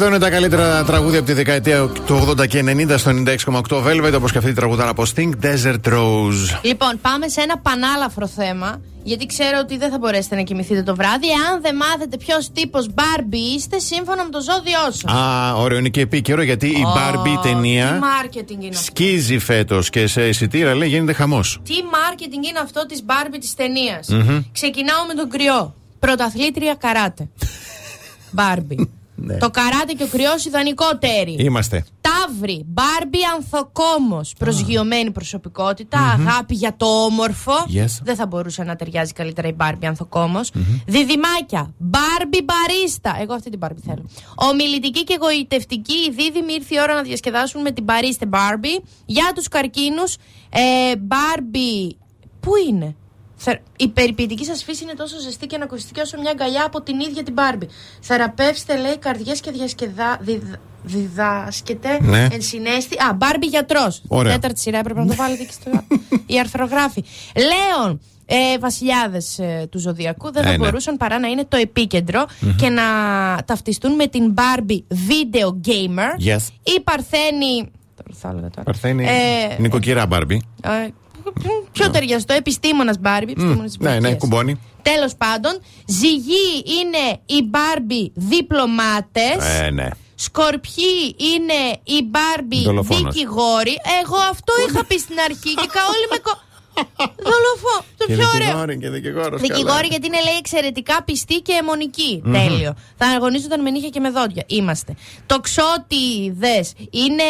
Εδώ 0.00 0.08
είναι 0.08 0.18
τα 0.18 0.30
καλύτερα 0.30 0.84
τραγούδια 0.84 1.18
από 1.18 1.28
τη 1.28 1.32
δεκαετία 1.32 1.86
του 1.86 2.28
80 2.38 2.48
και 2.48 2.64
90 2.66 2.94
στο 2.98 3.10
96,8 3.70 3.86
Velvet, 3.86 4.12
όπως 4.14 4.32
και 4.32 4.38
αυτή 4.38 4.50
τη 4.50 4.56
τραγουδάρα 4.56 4.90
από 4.90 5.02
Sting, 5.14 5.30
Desert 5.42 5.92
Rose. 5.92 6.58
Λοιπόν, 6.62 6.98
πάμε 7.02 7.28
σε 7.28 7.40
ένα 7.40 7.58
πανάλαφρο 7.58 8.26
θέμα. 8.26 8.80
Γιατί 9.02 9.26
ξέρω 9.26 9.58
ότι 9.60 9.76
δεν 9.78 9.90
θα 9.90 9.98
μπορέσετε 9.98 10.36
να 10.36 10.42
κοιμηθείτε 10.42 10.82
το 10.82 10.94
βράδυ 10.94 11.26
εάν 11.26 11.62
δεν 11.62 11.76
μάθετε 11.76 12.16
ποιος 12.16 12.50
τύπος 12.52 12.86
Barbie 12.94 13.56
είστε 13.56 13.78
σύμφωνα 13.78 14.24
με 14.24 14.30
το 14.30 14.40
ζώδιό 14.40 14.90
σας. 14.92 15.12
Α, 15.12 15.54
ωραίο 15.54 15.78
είναι 15.78 15.88
και 15.88 16.00
επίκαιρο 16.00 16.42
γιατί 16.42 16.66
η 16.66 16.84
Barbie 16.96 17.38
Τι 17.42 17.48
ταινία 17.48 17.98
marketing 18.00 18.60
είναι 18.62 18.68
αυτό. 18.68 18.82
σκίζει 18.82 19.38
φέτος 19.38 19.90
και 19.90 20.06
σε 20.06 20.28
εισιτήρα 20.28 20.74
λέει 20.74 20.88
γίνεται 20.88 21.12
χαμός. 21.12 21.60
Τι 21.64 21.74
marketing 21.74 22.48
είναι 22.48 22.58
αυτό 22.62 22.86
της 22.86 23.04
Barbie 23.06 23.38
της 23.40 23.54
ταινίας. 23.54 24.08
Μμμ. 24.08 24.40
Ξεκινάω 24.52 25.04
με 25.08 25.14
τον 25.14 25.28
κρυό. 25.28 25.74
Πρωταθλήτρια 25.98 26.74
καράτε. 26.74 27.28
Barbie. 28.38 28.86
Ναι. 29.20 29.36
Το 29.36 29.50
καράτε 29.50 29.92
και 29.92 30.02
ο 30.02 30.06
κρυός 30.06 30.44
ιδανικό 30.44 30.98
τέρι. 30.98 31.36
Είμαστε. 31.38 31.84
Ταύρι, 32.00 32.64
Μπάρμπι 32.66 33.18
ανθοκόμος. 33.36 34.34
Προσγειωμένη 34.38 35.10
προσωπικότητα, 35.10 35.98
αγάπη 35.98 36.54
για 36.54 36.74
το 36.76 36.86
όμορφο. 36.86 37.52
Yes. 37.52 38.00
Δεν 38.02 38.16
θα 38.16 38.26
μπορούσε 38.26 38.62
να 38.62 38.76
ταιριάζει 38.76 39.12
καλύτερα 39.12 39.48
η 39.48 39.52
Μπάρμπι 39.52 39.86
ανθοκόμος. 39.86 40.50
Διδυμάκια, 40.86 41.74
Μπάρμπι 41.78 42.38
μπαρίστα. 42.44 43.16
Εγώ 43.20 43.34
αυτή 43.34 43.50
την 43.50 43.58
Μπάρμπι 43.58 43.80
θέλω. 43.80 44.04
Ομιλητική 44.34 45.04
και 45.04 45.18
εγωιτευτική, 45.20 45.92
η 45.92 46.10
δίδυμη 46.10 46.52
ήρθε 46.52 46.74
η 46.74 46.80
ώρα 46.80 46.94
να 46.94 47.02
διασκεδάσουν 47.02 47.60
με 47.60 47.70
την 47.70 47.84
μπαρίστε 47.84 48.26
Μπάρμπι. 48.26 48.82
Για 49.06 49.32
τους 49.34 49.48
καρκίνους, 49.48 50.16
ε, 50.50 50.96
Μπάρμπι. 50.96 51.96
Πού 52.40 52.52
είναι; 52.68 52.94
Θε- 53.42 53.60
Η 53.76 53.88
περιποιητική 53.88 54.44
σας 54.44 54.62
φύση 54.64 54.82
είναι 54.82 54.94
τόσο 54.94 55.18
ζεστή 55.20 55.46
και 55.46 55.56
ανακουστική 55.56 56.00
όσο 56.00 56.20
μια 56.20 56.30
αγκαλιά 56.30 56.64
από 56.66 56.82
την 56.82 57.00
ίδια 57.00 57.22
την 57.22 57.32
Μπάρμπι. 57.32 57.68
Θεραπεύστε, 58.00 58.76
λέει, 58.76 58.98
καρδιές 58.98 59.40
και 59.40 59.50
διασκεδά. 59.50 60.18
Διδ... 60.20 60.42
Διδάσκεται 60.82 61.98
Ναι. 62.02 62.26
ενσυναίσθη. 62.32 62.96
Α, 62.96 63.12
Μπάρμπι 63.16 63.46
γιατρός. 63.46 64.02
Ωραία. 64.08 64.32
Τέταρτη 64.32 64.60
σειρά 64.60 64.78
έπρεπε 64.78 65.00
να 65.00 65.06
το 65.06 65.14
βάλετε 65.14 65.44
και 65.44 65.52
στο. 65.52 65.70
Οι 66.26 66.38
αρθρογράφοι. 66.38 67.04
Λέων, 67.36 68.00
ε, 68.26 68.58
βασιλιάδες 68.58 69.40
του 69.70 69.78
Ζωδιακού 69.78 70.32
δεν 70.32 70.42
θα 70.42 70.48
Ε, 70.48 70.56
ναι. 70.56 70.64
μπορούσαν 70.64 70.96
παρά 70.96 71.18
να 71.18 71.26
είναι 71.28 71.44
το 71.48 71.56
επικεντρο 71.56 72.26
και 72.56 72.68
να 72.68 72.82
ταυτιστούν 73.44 73.92
με 73.94 74.06
την 74.06 74.34
Barbie 74.34 74.82
Video 75.08 75.46
Gamer. 75.68 76.34
Yes. 76.34 76.46
Η 76.62 76.80
Παρθένη. 76.84 77.70
Τώρα 77.96 78.18
θα 78.20 78.28
έλεγα 78.28 78.48
τώρα. 78.50 78.62
Παρθένη. 78.62 79.04
Ε, 79.04 79.56
Νοικοκυρά 79.58 80.06
Μπάρμπι. 80.06 80.42
Ε, 81.26 81.48
Πιο 81.72 81.90
ταιριαστό, 81.90 82.32
επιστήμονας 82.32 82.98
Μπάρμπι. 82.98 83.34
Ναι, 83.78 83.98
ναι, 84.00 84.14
κουμπώνει. 84.14 84.60
Τέλος 84.82 85.14
πάντων, 85.16 85.60
ζυγή 85.86 86.48
είναι 86.80 87.20
οι 87.26 87.42
Μπάρμπι 87.42 88.12
διπλωμάτες. 88.14 89.58
Ε, 89.60 89.70
ναι. 89.70 89.88
Σκορπιοί 90.14 91.16
είναι 91.32 91.60
η 91.98 92.02
Μπάρμπι 92.10 92.62
Δολοφόνος. 92.62 93.14
δικηγόροι. 93.14 93.76
Εγώ 94.02 94.16
αυτό 94.16 94.52
είχα 94.68 94.84
πει 94.84 94.98
στην 94.98 95.16
αρχή 95.24 95.54
και 95.54 95.68
κα- 95.72 95.86
όλοι 95.94 96.06
με. 96.10 96.18
Κο... 96.74 97.04
Δολοφό. 97.16 97.84
Το 97.96 98.04
Και 98.06 98.14
πιο 98.14 98.26
ωραίο. 98.34 98.46
δικηγόρη 98.46 98.78
και 98.78 98.90
δικηγόρος. 98.90 99.40
Δικηγόροι 99.40 99.86
γιατί 99.86 100.06
είναι 100.06 100.20
λέει 100.24 100.36
εξαιρετικά 100.38 101.02
πιστοί 101.02 101.34
και 101.34 101.52
αιμονικοί. 101.60 102.20
Μμμ. 102.24 102.32
Τέλειο. 102.32 102.74
Θα 102.96 103.06
αγωνίζονταν 103.06 103.62
με 103.62 103.70
νύχια 103.70 103.88
και 103.88 104.00
με 104.00 104.10
δόντια. 104.10 104.44
Είμαστε. 104.46 104.94
Το 105.26 105.40
ξότι 105.40 106.04
είναι 106.90 107.22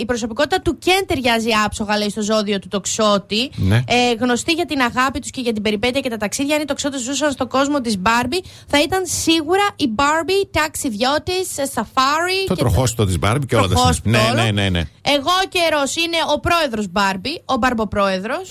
η 0.00 0.04
προσωπικότητα 0.04 0.60
του 0.60 0.78
Κεν 0.78 1.06
ταιριάζει 1.06 1.48
άψογα 1.64 1.98
λέει 1.98 2.10
στο 2.10 2.22
ζώδιο 2.22 2.58
του 2.58 2.68
το 2.68 2.80
ξότι. 2.80 3.50
Ναι. 3.54 3.76
Ε, 3.88 4.12
γνωστή 4.20 4.52
για 4.52 4.66
την 4.66 4.80
αγάπη 4.80 5.18
τους 5.20 5.30
και 5.30 5.40
για 5.40 5.52
την 5.52 5.62
περιπέτεια 5.62 6.00
και 6.00 6.08
τα 6.10 6.16
ταξίδια. 6.16 6.56
Αν 6.56 6.62
οι 6.62 6.64
τοξότε 6.64 6.98
ζούσαν 6.98 7.32
στον 7.32 7.48
κόσμο 7.48 7.80
της 7.80 7.98
Μπάρμπι, 7.98 8.42
θα 8.66 8.82
ήταν 8.82 9.02
σίγουρα 9.06 9.66
η 9.76 9.88
Μπάρμπι 9.88 10.48
ταξιδιώτης, 10.50 11.48
σαφάρι. 11.54 12.44
Το 12.46 12.54
και 12.54 12.60
τροχόστο 12.60 13.04
της 13.06 13.18
Μπάρμπι 13.18 13.46
και 13.46 13.56
όλα 13.56 13.68
τα 13.68 13.74
Τροχόστο 13.74 14.00
συνέχεια. 14.04 14.30
όλο. 14.32 14.42
Ναι, 14.42 14.50
ναι, 14.50 14.62
ναι, 14.62 14.68
ναι. 14.68 14.82
εγώ 15.02 15.30
καιρός 15.48 15.96
είναι 15.96 16.16
ο 16.34 16.40
πρόεδρος 16.40 16.86
Μπάρμπι, 16.90 17.42
ο 17.44 17.54
Μπαρμποπρόεδρος. 17.56 18.48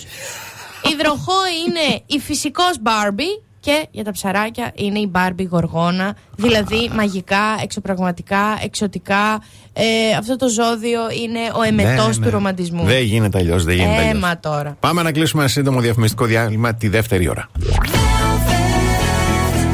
Υδροχό 0.94 1.40
είναι 1.68 2.02
η 2.06 2.20
φυσικός 2.20 2.76
Μπάρμπι. 2.82 3.42
Και 3.60 3.88
για 3.92 4.04
τα 4.04 4.12
ψαράκια 4.12 4.72
είναι 4.76 5.00
η 5.00 5.08
Μπάρμπι 5.12 5.44
Γοργόνα. 5.44 6.16
Δηλαδή 6.36 6.90
μαγικά, 6.94 7.58
εξωπραγματικά, 7.62 8.60
εξωτικά. 8.64 9.42
Ε, 9.74 9.84
αυτό 10.18 10.36
το 10.36 10.48
ζώδιο 10.50 11.02
είναι 11.24 11.40
ο 11.56 11.62
εμετός 11.62 12.08
Ναι, 12.08 12.14
του 12.14 12.20
ναι. 12.20 12.30
ρομαντισμού. 12.30 12.84
Δεν 12.84 13.02
γίνεται 13.02 13.38
αλλιώς. 13.38 13.64
Δεν 13.64 13.76
γίνεται 13.76 13.98
αλλιώς. 14.00 14.14
Έμα 14.16 14.40
τώρα. 14.40 14.78
Πάμε 14.80 15.02
να 15.02 15.12
κλείσουμε 15.12 15.42
ένα 15.42 15.52
σύντομο 15.52 15.80
διαφημιστικό 15.80 16.26
διάλειμμα 16.26 16.74
τη 16.74 16.88
δεύτερη 16.88 17.30
ώρα. 17.30 17.50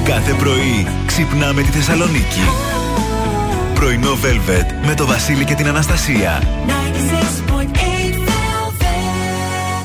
Κάθε 0.04 0.34
πρωί 0.34 0.88
ξυπνάμε 1.06 1.62
τη 1.62 1.70
Θεσσαλονίκη. 1.70 2.42
Πρωινό 3.74 4.12
Velvet 4.12 4.86
με 4.86 4.94
το 4.96 5.06
Βασίλη 5.06 5.46
και 5.46 5.54
την 5.54 5.68
Αναστασία. 5.68 6.42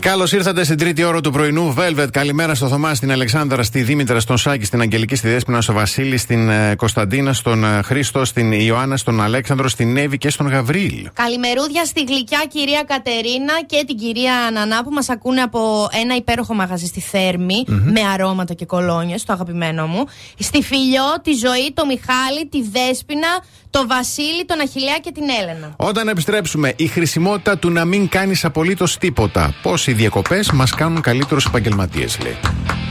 96.8 0.04 0.10
Καλώς 0.10 0.32
ήρθατε 0.32 0.64
στην 0.64 0.78
τρίτη 0.78 1.04
ώρα 1.04 1.20
του 1.20 1.30
πρωινού 1.30 1.74
Velvet. 1.78 2.06
Καλημέρα 2.10 2.54
στο 2.54 2.68
Θωμά, 2.68 2.94
στην 2.94 3.12
Αλεξάνδρα, 3.12 3.62
στη 3.62 3.82
Δήμητρα, 3.82 4.20
στον 4.20 4.36
Σάκη, 4.36 4.64
στην 4.64 4.80
Αγγελική, 4.80 5.14
στη 5.14 5.28
Δέσποινα, 5.28 5.60
στο 5.60 5.72
Βασίλη, 5.72 6.16
στην 6.16 6.48
ε, 6.48 6.74
Κωνσταντίνα, 6.74 7.32
στον 7.32 7.64
ε, 7.64 7.82
Χρήστο, 7.82 8.24
στην 8.24 8.52
Ιωάννα, 8.52 8.96
στον 8.96 9.22
Αλέξανδρο, 9.22 9.68
στην 9.68 9.96
Εύη 9.96 10.18
και 10.18 10.30
στον 10.30 10.48
Γαβρίλ. 10.48 11.08
Καλημερούδια 11.12 11.84
στη 11.84 12.02
γλυκιά 12.02 12.44
κυρία 12.48 12.82
Κατερίνα 12.86 13.52
και 13.66 13.84
την 13.86 13.96
κυρία 13.96 14.34
Ανανά 14.34 14.82
που 14.84 14.90
μας 14.90 15.08
ακούνε 15.08 15.40
από 15.40 15.88
ένα 16.02 16.14
υπέροχο 16.14 16.54
μαγαζί 16.54 16.86
στη 16.86 17.00
θερμη 17.00 17.64
με 17.66 18.00
αρώματα 18.12 18.54
και 18.54 18.64
κολόνιες, 18.64 19.24
το 19.24 19.32
αγαπημένο 19.32 19.86
μου. 19.86 20.04
Στη 20.38 20.62
Φιλιό, 20.62 21.20
τη 21.22 21.32
Ζωή, 21.32 21.72
το 21.74 21.86
Μιχάλη, 21.86 22.46
τη 22.50 22.62
Δέσποινα, 22.62 23.28
το 23.74 23.86
Βασίλη, 23.86 24.44
τον 24.46 24.60
Αχιλέα 24.60 24.98
και 24.98 25.12
την 25.12 25.22
Έλενα. 25.40 25.74
Όταν 25.76 26.08
επιστρέψουμε, 26.08 26.72
η 26.76 26.86
χρησιμότητα 26.86 27.58
του 27.58 27.70
να 27.70 27.84
μην 27.84 28.08
κάνεις 28.08 28.44
απολύτως 28.44 28.98
τίποτα. 28.98 29.54
Πώς 29.62 29.86
οι 29.86 29.92
διακοπές 29.92 30.50
μας 30.50 30.74
κάνουν 30.74 31.00
καλύτερους 31.00 31.44
επαγγελματίες, 31.46 32.18
λέει. 32.22 32.36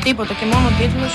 Τίποτα 0.03 0.33
και 0.33 0.45
μόνο 0.45 0.67
τίτλους. 0.79 1.13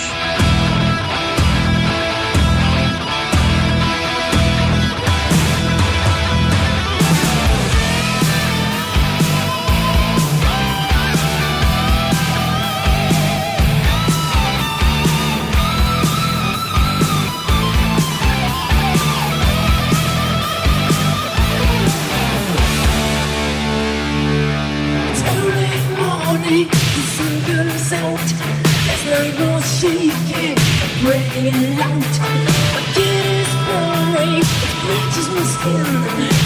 dying 31.38 31.78
light, 31.78 32.18
but 32.20 32.84
it 32.84 33.06
is 33.06 33.50
boring. 33.66 34.38
it 34.38 34.78
reaches 34.88 35.28
my 35.30 35.42
skin. 35.44 36.37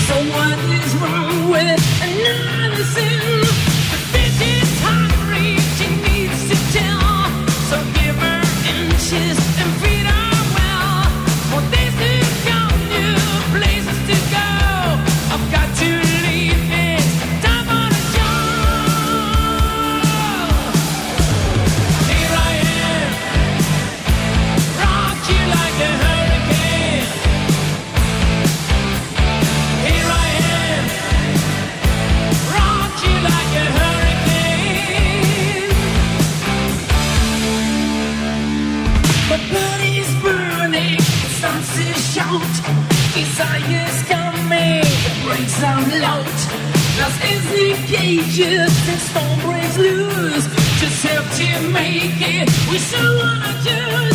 The 47.62 47.74
cages, 47.86 48.72
the 48.86 48.96
storm 48.98 49.38
breaks 49.40 49.78
loose. 49.78 50.46
Just 50.80 51.04
help 51.04 51.26
to 51.38 51.68
make 51.68 52.18
it. 52.18 52.48
We 52.68 52.78
so 52.78 52.98
wanna 53.16 53.52
choose. 53.62 54.11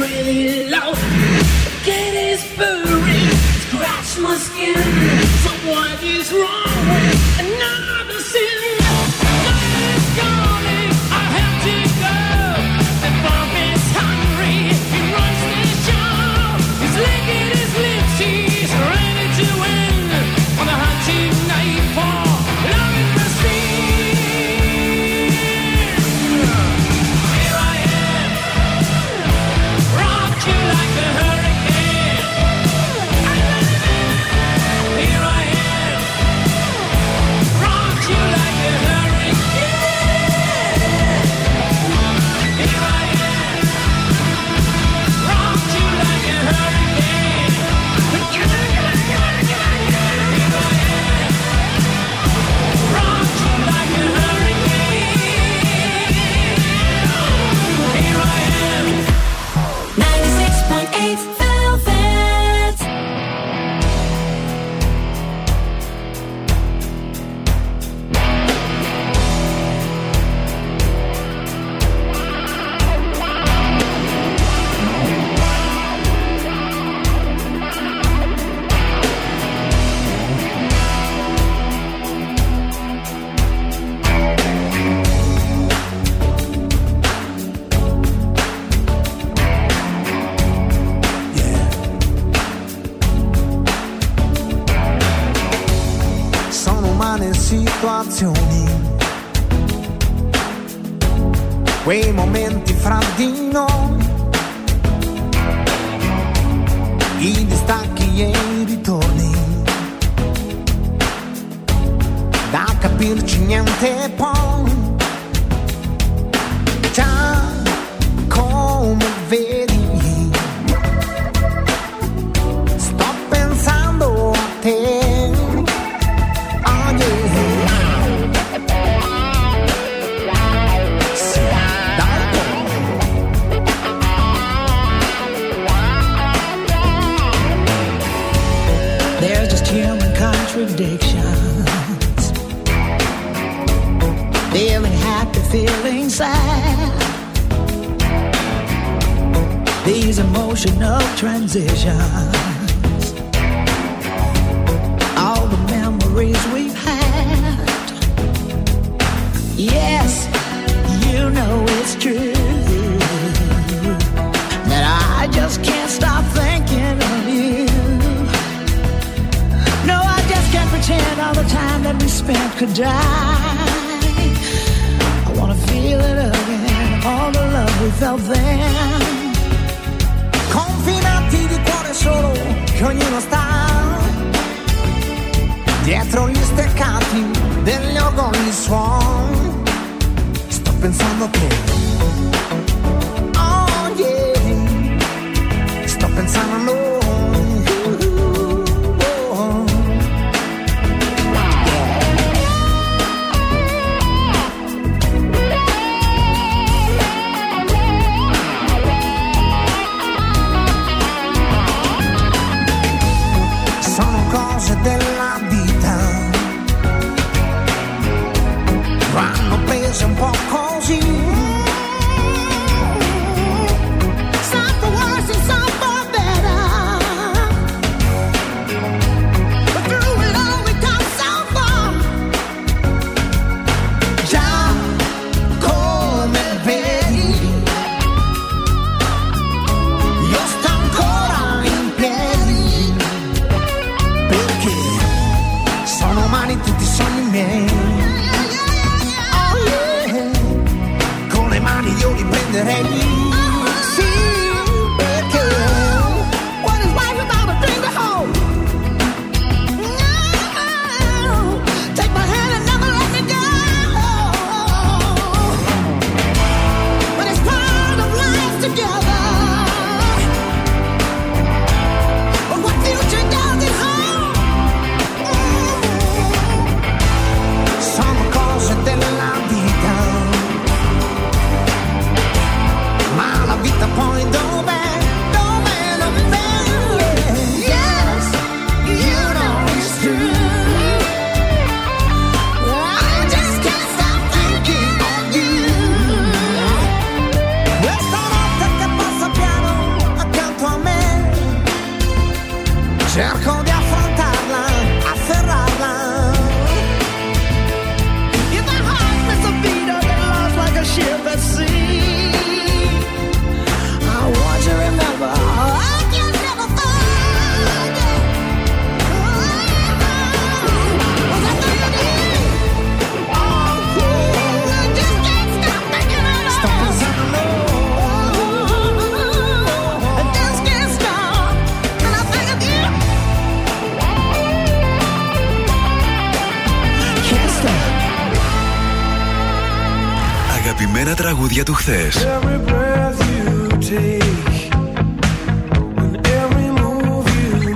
Really 0.00 0.66
low. 0.68 0.94
Get 1.84 2.12
his 2.14 2.42
furry, 2.56 3.22
scratch 3.66 4.18
my 4.18 4.36
skin. 4.36 5.09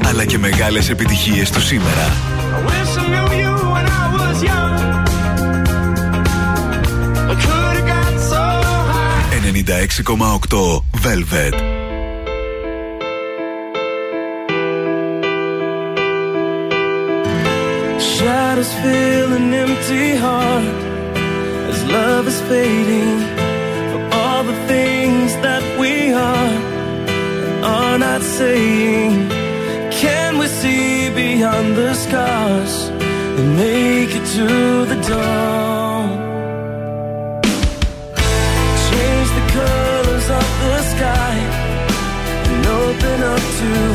Αλλά 0.08 0.24
και 0.24 0.38
μεγάλες 0.38 0.90
επιτυχίες 0.90 1.50
του 1.50 1.60
σήμερα. 1.60 2.12
I 7.26 7.28
so 8.30 8.44
96,8 9.42 10.82
Velvet. 11.04 11.54
shadows. 18.16 18.72
things 24.66 25.32
that 25.46 25.62
we 25.78 26.12
are 26.12 26.52
and 27.48 27.64
are 27.64 27.98
not 27.98 28.22
saying? 28.22 29.28
Can 29.90 30.38
we 30.38 30.46
see 30.46 31.10
beyond 31.10 31.76
the 31.76 31.94
scars 31.94 32.74
and 33.38 33.56
make 33.56 34.10
it 34.20 34.26
to 34.36 34.48
the 34.90 34.98
dawn? 35.08 36.08
Change 38.88 39.28
the 39.38 39.44
colors 39.58 40.26
of 40.40 40.48
the 40.62 40.76
sky 40.92 41.34
and 42.50 42.66
open 42.66 43.18
up 43.34 43.44
to 43.60 43.93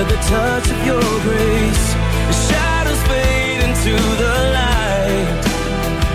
feel 0.00 0.16
the 0.16 0.22
touch 0.22 0.70
of 0.70 0.86
your 0.86 1.02
grace. 1.22 1.94
The 2.28 2.36
shadows 2.48 3.02
fade 3.08 3.62
into 3.68 3.94
the 4.22 4.34
light. 4.56 5.40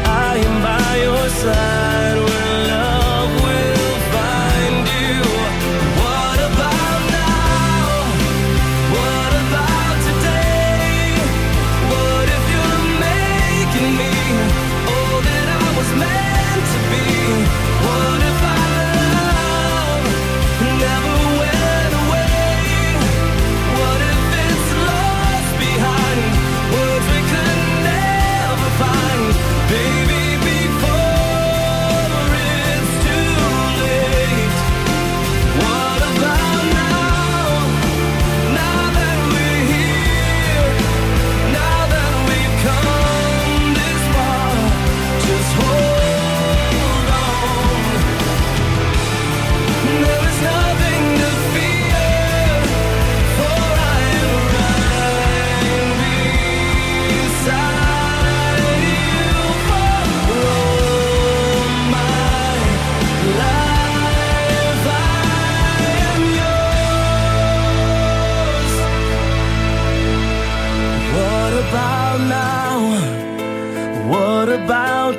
I 0.05 0.37
am 0.37 0.61
by 0.63 0.95
your 1.03 1.29
side. 1.29 1.84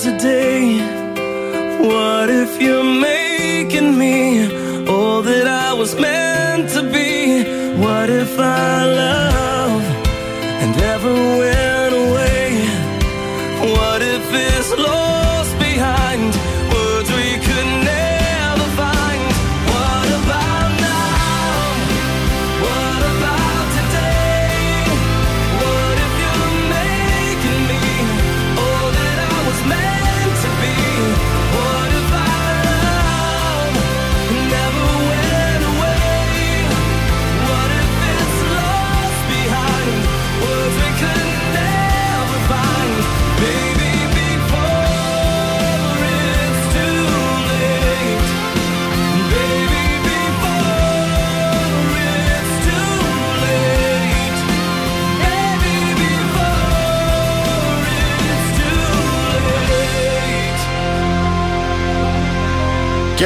Today. 0.06 0.78
What 1.80 2.30
if 2.30 2.62
you're 2.62 2.85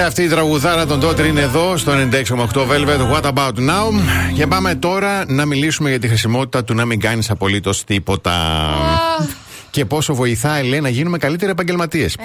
Και 0.00 0.06
αυτή 0.06 0.22
η 0.22 0.28
τραγουδάρα 0.28 0.86
των 0.86 1.00
Daughter 1.04 1.26
είναι 1.26 1.40
εδώ 1.40 1.76
στο 1.76 1.92
96,8 1.92 2.66
Velvet. 2.66 3.12
What 3.12 3.22
about 3.22 3.54
now? 3.54 4.00
Και 4.34 4.46
πάμε 4.46 4.74
τώρα 4.74 5.24
να 5.26 5.44
μιλήσουμε 5.44 5.88
για 5.88 5.98
τη 5.98 6.08
χρησιμότητα 6.08 6.64
του 6.64 6.74
να 6.74 6.84
μην 6.84 7.00
κάνεις 7.00 7.30
απολύτως 7.30 7.84
τίποτα. 7.84 8.32
Και 9.70 9.84
πόσο 9.84 10.14
βοηθάει, 10.14 10.68
λέει, 10.68 10.80
να 10.80 10.88
γίνουμε 10.88 11.18
καλύτεροι 11.18 11.50
επαγγελματίες. 11.50 12.16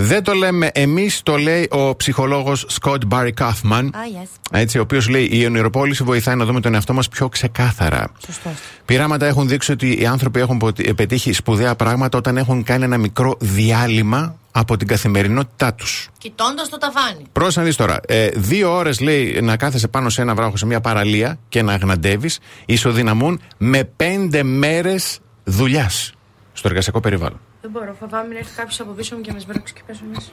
Δεν 0.00 0.22
το 0.22 0.32
λέμε 0.32 0.70
εμείς, 0.72 1.20
το 1.22 1.36
λέει 1.36 1.68
ο 1.70 1.96
ψυχολόγος 1.96 2.64
Σκοτ 2.68 3.02
Μπάρι 3.06 3.32
Κάφμαν. 3.32 3.90
Ah, 3.94 4.22
yes. 4.22 4.28
Έτσι, 4.50 4.78
ο 4.78 4.80
οποίος 4.80 5.08
λέει: 5.08 5.28
Η 5.32 5.46
ονειροπόληση 5.46 6.04
βοηθάει 6.04 6.34
να 6.36 6.44
δούμε 6.44 6.60
τον 6.60 6.74
εαυτό 6.74 6.92
μας 6.92 7.08
πιο 7.08 7.28
ξεκάθαρα. 7.28 8.12
Σωστός. 8.26 8.52
Πειράματα 8.84 9.26
έχουν 9.26 9.48
δείξει 9.48 9.72
ότι 9.72 10.00
οι 10.00 10.06
άνθρωποι 10.06 10.40
έχουν 10.40 10.58
ποτι- 10.58 10.94
πετύχει 10.94 11.32
σπουδαία 11.32 11.74
πράγματα 11.74 12.18
όταν 12.18 12.36
έχουν 12.36 12.62
κάνει 12.62 12.84
ένα 12.84 12.98
μικρό 12.98 13.36
διάλειμμα 13.40 14.34
από 14.50 14.76
την 14.76 14.86
καθημερινότητά 14.86 15.74
τους. 15.74 16.08
Κοιτώντας 16.18 16.68
το 16.68 16.78
ταβάνι. 16.78 17.24
Πρόσεχε 17.32 17.58
να 17.58 17.64
δεις 17.64 17.76
τώρα. 17.76 18.00
Ε, 18.06 18.28
δύο 18.34 18.74
ώρες 18.76 19.00
λέει 19.00 19.38
να 19.42 19.56
κάθεσαι 19.56 19.88
πάνω 19.88 20.08
σε 20.08 20.22
ένα 20.22 20.34
βράχο, 20.34 20.56
σε 20.56 20.66
μια 20.66 20.80
παραλία 20.80 21.38
και 21.48 21.62
να 21.62 21.72
αγναντεύεις, 21.72 22.38
ισοδυναμούν 22.66 23.40
με 23.58 23.84
πέντε 23.84 24.42
μέρες 24.42 25.18
δουλειάς 25.44 26.12
στο 26.52 26.68
εργασιακό 26.68 27.00
περιβάλλον. 27.00 27.40
Δεν 27.60 27.70
μπορώ, 27.70 27.96
φοβάμαι 28.00 28.32
να 28.32 28.38
έρθει 28.38 28.54
κάποιος 28.56 28.80
από 28.80 28.92
πίσω 28.92 29.14
μου 29.16 29.20
και 29.20 29.32
με 29.32 29.38
σμπρώξει 29.40 29.72
και 29.74 29.80
πέσω 29.86 30.00
μέσα. 30.14 30.28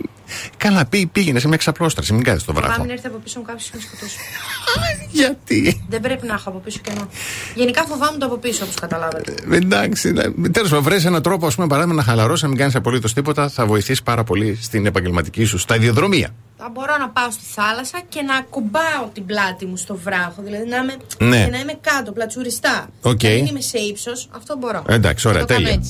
Καλά, 0.58 0.86
πή, 0.86 1.06
πήγαινε 1.06 1.40
σε 1.40 1.48
μια 1.48 1.58
ξαπλώστραση, 1.58 2.14
μην 2.14 2.24
κάθεσαι 2.24 2.44
στο 2.44 2.54
βράχο. 2.54 2.68
Φοβάμαι 2.72 2.88
να 2.88 2.94
έρθει 2.94 3.08
από 3.08 3.18
πίσω 3.18 3.40
μου 3.40 3.46
κάποιος 3.46 3.70
και 3.70 3.76
με 3.76 3.82
σκοτώσει. 3.82 4.18
Γιατί; 5.12 5.86
Δεν 5.90 6.02
πρέπει 6.02 6.28
να 6.28 6.34
έχω 6.34 6.50
από 6.50 6.58
πίσω 6.60 6.80
κενό. 6.84 7.10
Γενικά 7.56 7.84
φοβάμαι 7.84 8.18
το 8.18 8.26
από 8.26 8.38
πίσω, 8.38 8.64
όπως 8.64 8.76
καταλάβατε. 8.76 9.34
Ε, 9.52 9.56
Εντάξει, 9.56 10.14
τέλος 10.52 10.70
πάντων, 10.70 10.84
βρει 10.84 11.02
έναν 11.06 11.22
τρόπο, 11.22 11.46
ας 11.48 11.56
πούμε, 11.56 11.68
παράδειγμα, 11.68 11.96
να 11.96 12.04
χαλαρώσεις, 12.04 12.42
να 12.42 12.48
μην 12.48 12.58
κάνεις 12.58 12.76
απολύτως 12.76 13.14
τίποτα, 13.14 13.50
θα 13.50 13.66
βοηθήσεις 13.66 14.04
πάρα 14.04 14.24
πολύ 14.24 14.58
στην 14.62 14.86
επαγγελματική 14.86 15.44
σου 15.44 15.58
σταδιοδρομία. 15.58 16.30
Θα 16.58 16.70
μπορώ 16.74 16.98
να 16.98 17.10
πάω 17.10 17.32
στη 17.32 17.44
θάλασσα 17.46 18.02
και 18.10 18.22
να 18.22 18.42
ακουμπάω 18.50 19.10
την 19.14 19.26
πλάτη 19.26 19.66
μου 19.66 19.78
στο 19.78 19.96
βράχο. 19.96 20.42
Δηλαδή 20.44 20.66
να 20.70 20.78
είμαι, 20.78 20.96
Ναι. 21.20 21.44
και 21.46 21.52
να 21.52 21.60
είμαι 21.60 21.80
κάτω, 21.82 22.12
πλατσουριστά. 22.12 22.90
Οκ. 23.02 23.24
Να 23.24 23.30
μην 23.30 23.46
είμαι 23.46 23.62
σε 23.62 23.78
ύψος. 23.78 24.30
Αυτό 24.36 24.58
μπορώ. 24.58 24.84
Εντάξει, 24.88 25.28
ωραία, 25.28 25.40
Θα 25.40 25.46
το 25.48 25.54
κάνω 25.54 25.66
τέλεια. 25.66 25.84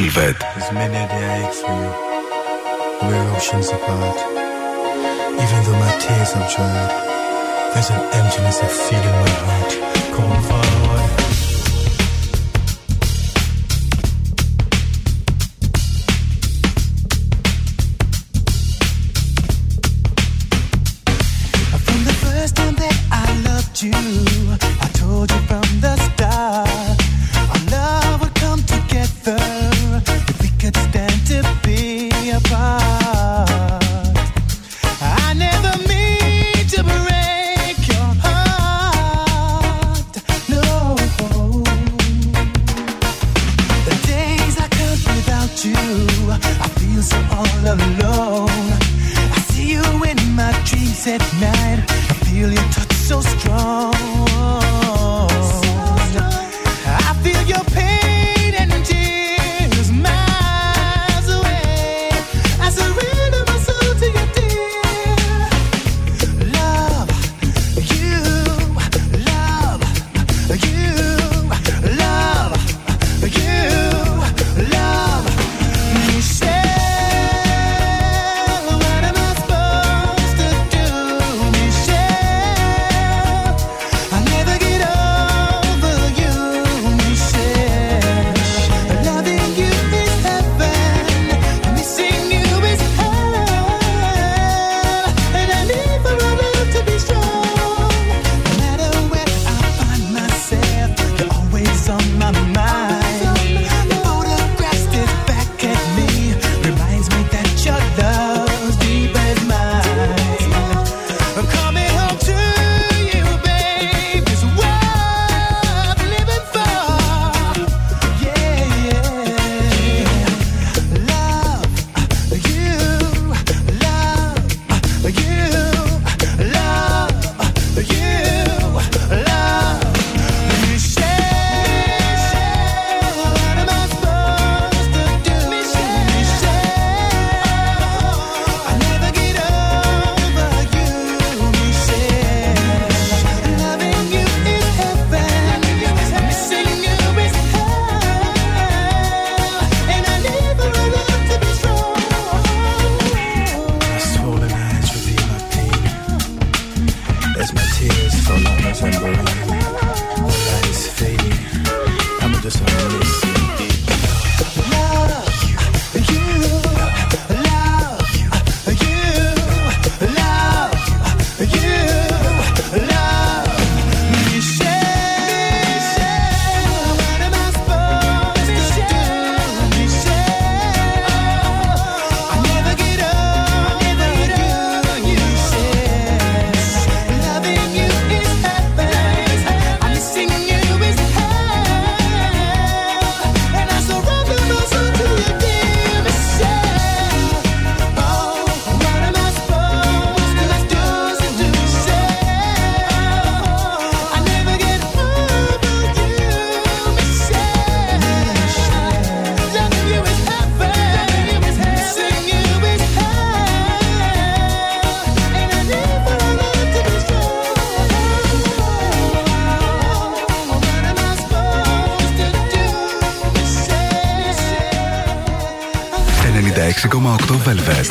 velvet. 0.00 0.36
As 0.56 0.72
many 0.72 0.94
a 0.94 1.06
day 1.08 1.26
I 1.26 1.48
ache 1.48 1.54
for 1.54 1.74
you, 1.80 1.90
we're 3.02 3.36
oceans 3.36 3.68
apart. 3.70 4.18
Even 5.42 5.60
though 5.64 5.78
my 5.86 5.92
tears 5.98 6.32
have 6.34 6.48
dried, 6.54 6.92
there's 7.74 7.90
an 7.90 8.00
emptiness 8.18 8.62
I 8.62 8.68
feel 8.68 9.04
in 9.10 9.16
my 9.24 9.34
heart. 9.44 9.70
Cold 10.14 10.44
fire. 10.44 10.67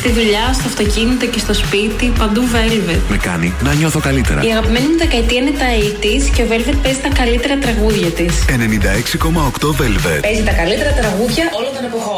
στη 0.08 0.20
δουλειά, 0.20 0.52
στο 0.52 0.66
αυτοκίνητο 0.72 1.26
και 1.26 1.38
στο 1.38 1.54
σπίτι, 1.54 2.12
παντού 2.18 2.42
Velvet. 2.54 3.00
Με 3.08 3.16
κάνει 3.16 3.54
να 3.62 3.72
νιώθω 3.74 4.00
καλύτερα. 4.00 4.40
Η 4.42 4.50
αγαπημένη 4.50 4.86
μου 4.86 4.98
δεκαετία 4.98 5.38
είναι 5.40 5.50
τα 5.50 5.68
80 6.00 6.30
και 6.34 6.42
ο 6.42 6.46
Velvet 6.50 6.78
παίζει 6.82 7.00
τα 7.06 7.08
καλύτερα 7.20 7.56
τραγούδια 7.64 8.10
της. 8.18 8.44
96,8 8.48 9.68
Velvet. 9.80 10.20
Παίζει 10.22 10.42
τα 10.42 10.52
καλύτερα 10.52 10.92
τραγούδια 11.00 11.44
όλων 11.58 11.72
των 11.76 11.84
εποχών. 11.84 12.17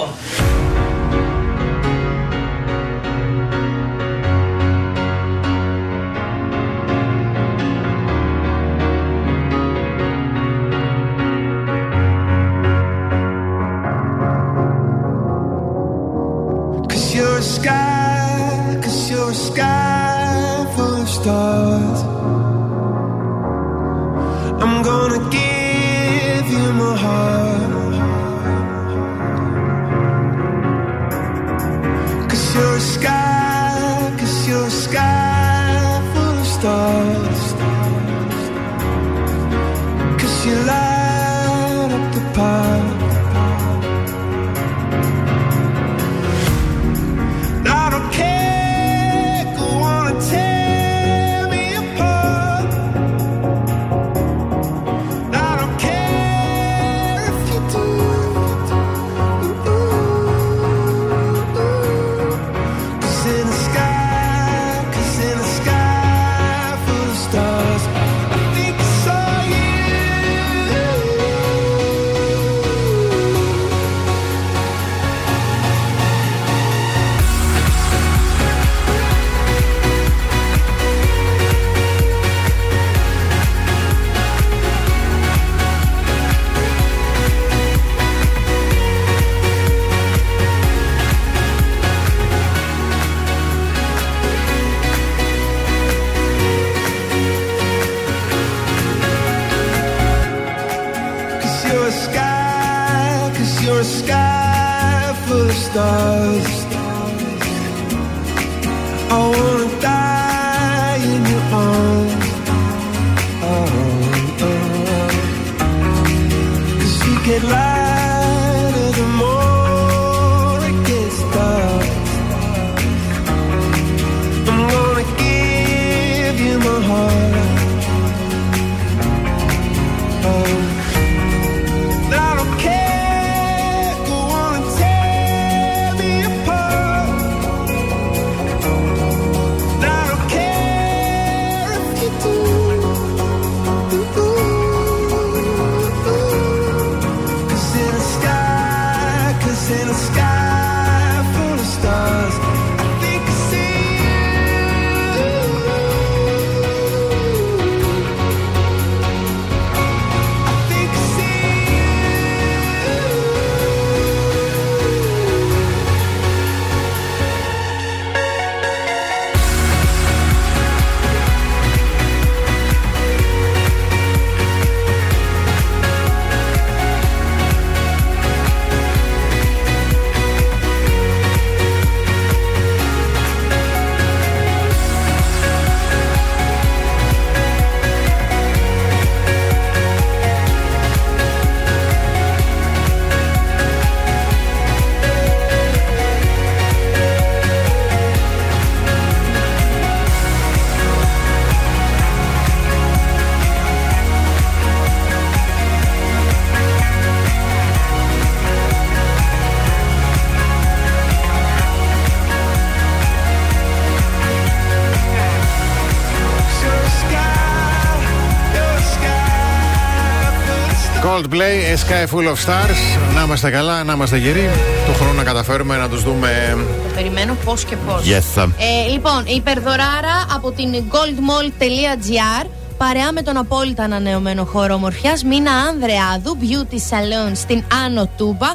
Coldplay, 221.31 221.73
A 221.73 221.77
Sky 221.77 222.15
Full 222.15 222.28
of 222.28 222.47
Stars. 222.47 223.15
Να 223.15 223.23
είμαστε 223.23 223.51
καλά, 223.51 223.85
να 223.85 223.93
είμαστε 223.93 224.16
γεροί. 224.16 224.51
Του 224.86 224.94
χρόνου 224.94 225.15
να 225.15 225.23
καταφέρουμε 225.23 225.77
να 225.77 225.89
τους 225.89 226.02
δούμε. 226.02 226.57
Το 226.82 226.94
περιμένω 226.94 227.36
πώς 227.44 227.65
και 227.65 227.77
πώς. 227.77 228.02
Yes. 228.05 228.48
Ε, 228.59 228.90
λοιπόν, 228.90 229.24
η 229.27 229.35
υπερδωράρα 229.35 230.27
από 230.35 230.51
την 230.51 230.74
goldmall.gr 230.90 232.47
παρέα 232.77 233.12
με 233.12 233.23
τον 233.23 233.36
απόλυτα 233.36 233.82
ανανεωμένο 233.82 234.44
χώρο 234.44 234.74
ομορφιάς 234.74 235.24
Μίνα 235.24 235.52
Ανδρεάδου 235.52 236.36
Beauty 236.40 236.74
Salon 236.74 237.31
στην 237.35 237.65
Άνω 237.85 238.09
Τούμπα. 238.16 238.48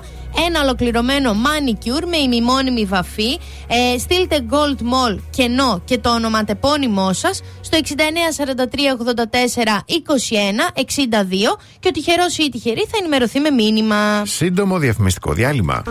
Ένα 0.47 0.61
ολοκληρωμένο 0.61 1.31
manicure 1.31 2.05
με 2.09 2.17
ημιμόνιμη 2.17 2.85
βαφή. 2.85 3.39
Ε, 3.67 3.97
στείλτε 3.97 4.45
Gold 4.49 4.81
Mall 4.81 5.17
κενό 5.29 5.81
και 5.85 5.97
το 5.97 6.09
ονοματεπώνυμό 6.09 7.13
σας 7.13 7.41
στο 7.61 7.77
694384 7.77 7.81
21 7.87 7.91
62 10.75 10.81
και 11.79 11.87
ο 11.87 11.91
τυχερός 11.91 12.37
ή 12.37 12.43
η 12.43 12.49
τυχερή 12.49 12.85
θα 12.89 12.97
ενημερωθεί 12.99 13.39
με 13.39 13.49
μήνυμα. 13.49 14.25
Σύντομο 14.25 14.77
διαφημιστικό 14.77 15.33
διάλειμμα. 15.33 15.83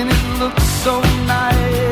it 0.00 0.38
looks 0.38 0.64
so 0.84 1.00
nice. 1.26 1.91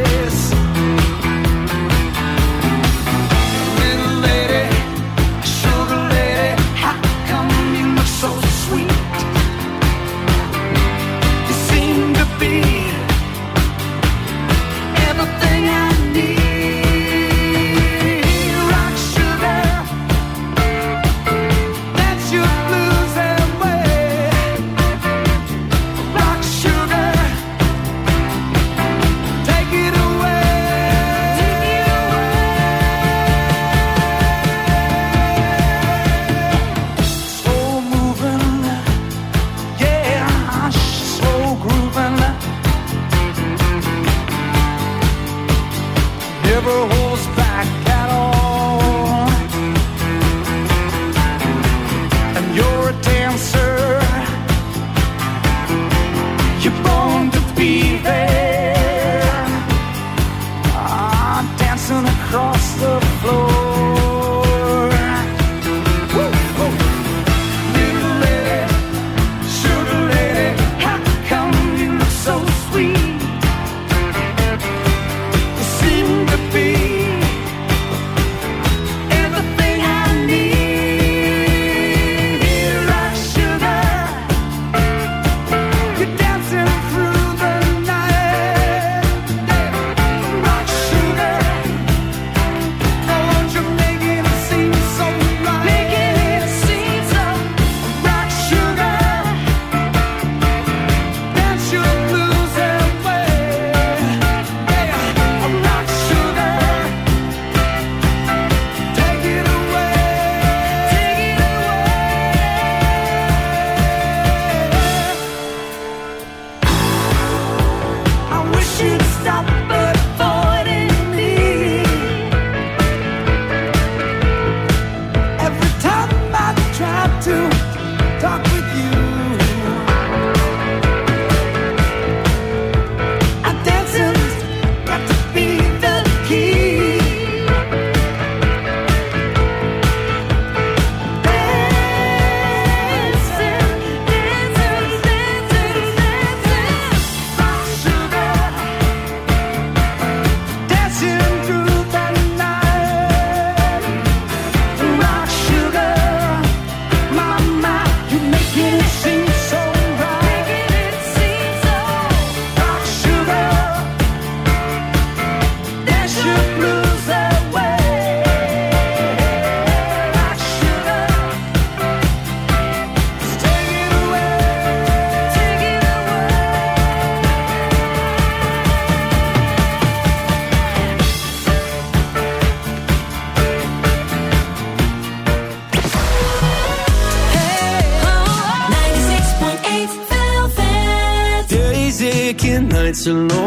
Barcelona. 193.00 193.39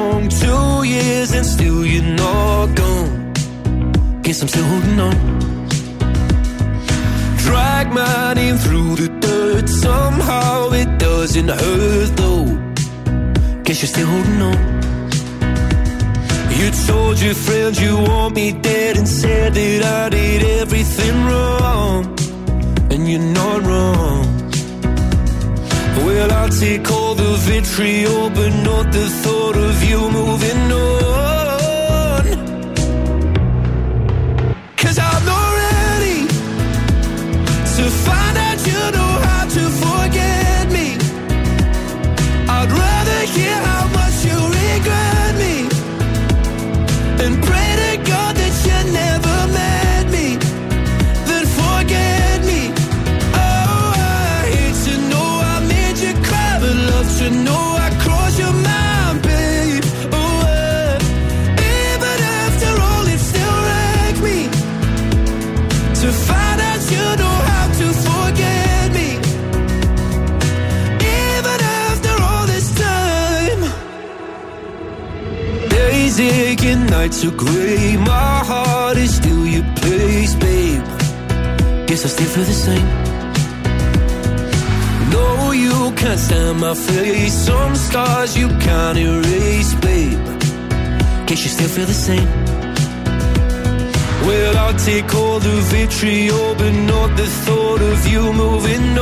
You 98.06 98.33
move 98.33 98.65
in. 98.65 98.93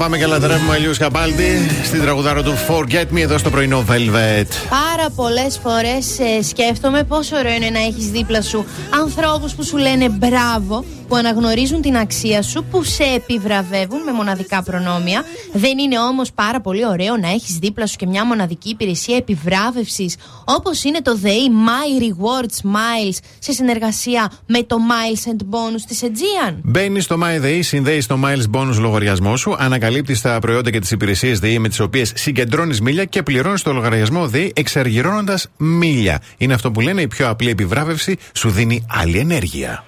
πάμε 0.00 0.18
και 0.18 0.26
λατρεύουμε 0.26 0.76
Ελίου 0.76 0.92
Καπάλτη 0.98 1.70
στην 1.84 2.02
τραγουδάρα 2.02 2.42
του 2.42 2.54
Forget 2.68 3.14
Me 3.14 3.20
εδώ 3.20 3.38
στο 3.38 3.50
πρωινό 3.50 3.84
Velvet. 3.88 4.46
Πάρα 4.70 5.10
πολλές 5.16 5.58
φορές 5.62 6.18
ε, 6.18 6.42
σκέφτομαι 6.42 7.04
πόσο 7.04 7.36
ωραίο 7.36 7.54
είναι 7.54 7.70
να 7.70 7.78
έχεις 7.78 8.10
δίπλα 8.10 8.42
σου 8.42 8.64
ανθρώπους 9.02 9.54
που 9.54 9.64
σου 9.64 9.76
λένε 9.76 10.08
μπράβο, 10.08 10.84
που 11.10 11.16
αναγνωρίζουν 11.16 11.80
την 11.80 11.96
αξία 11.96 12.42
σου, 12.42 12.64
που 12.70 12.82
σε 12.82 13.02
επιβραβεύουν 13.02 14.02
με 14.02 14.12
μοναδικά 14.12 14.62
προνόμια. 14.62 15.24
Δεν 15.52 15.78
είναι 15.78 15.98
όμως 15.98 16.32
πάρα 16.32 16.60
πολύ 16.60 16.86
ωραίο 16.86 17.16
να 17.16 17.28
έχεις 17.28 17.56
δίπλα 17.56 17.86
σου 17.86 17.96
και 17.96 18.06
μια 18.06 18.26
μοναδική 18.26 18.68
υπηρεσία 18.68 19.16
επιβράβευσης 19.16 20.16
όπως 20.44 20.84
είναι 20.84 21.02
το 21.02 21.16
ΔΕΗ 21.16 21.50
My 21.66 22.02
Rewards 22.02 22.66
Miles 22.66 23.18
σε 23.38 23.52
συνεργασία 23.52 24.32
με 24.46 24.62
το 24.62 24.76
Miles 24.90 25.30
and 25.30 25.42
Bonus 25.54 25.80
της 25.88 26.00
Aegean. 26.02 26.54
Μπαίνει 26.62 27.00
στο 27.00 27.16
MyDay, 27.22 27.58
συνδέει 27.62 28.04
το 28.04 28.18
Miles 28.24 28.58
Bonus 28.58 28.76
λογαριασμό 28.78 29.36
σου, 29.36 29.54
ανακαλύπτεις 29.58 30.20
τα 30.20 30.38
προϊόντα 30.38 30.70
και 30.70 30.78
τις 30.78 30.90
υπηρεσίες 30.90 31.38
ΔΕΗ 31.38 31.58
με 31.58 31.68
τις 31.68 31.80
οποίες 31.80 32.12
συγκεντρώνεις 32.14 32.80
μίλια 32.80 33.04
και 33.04 33.22
πληρώνεις 33.22 33.62
το 33.62 33.72
λογαριασμό 33.72 34.28
ΔΕΗ 34.28 34.52
εξαργυρώνοντας 34.56 35.46
μίλια. 35.56 36.22
Είναι 36.36 36.54
αυτό 36.54 36.70
που 36.70 36.80
λένε 36.80 37.00
η 37.00 37.08
πιο 37.08 37.28
απλή 37.28 37.50
επιβράβευση 37.50 38.16
σου 38.32 38.50
δίνει 38.50 38.86
άλλη 38.88 39.18
ενέργεια. 39.18 39.84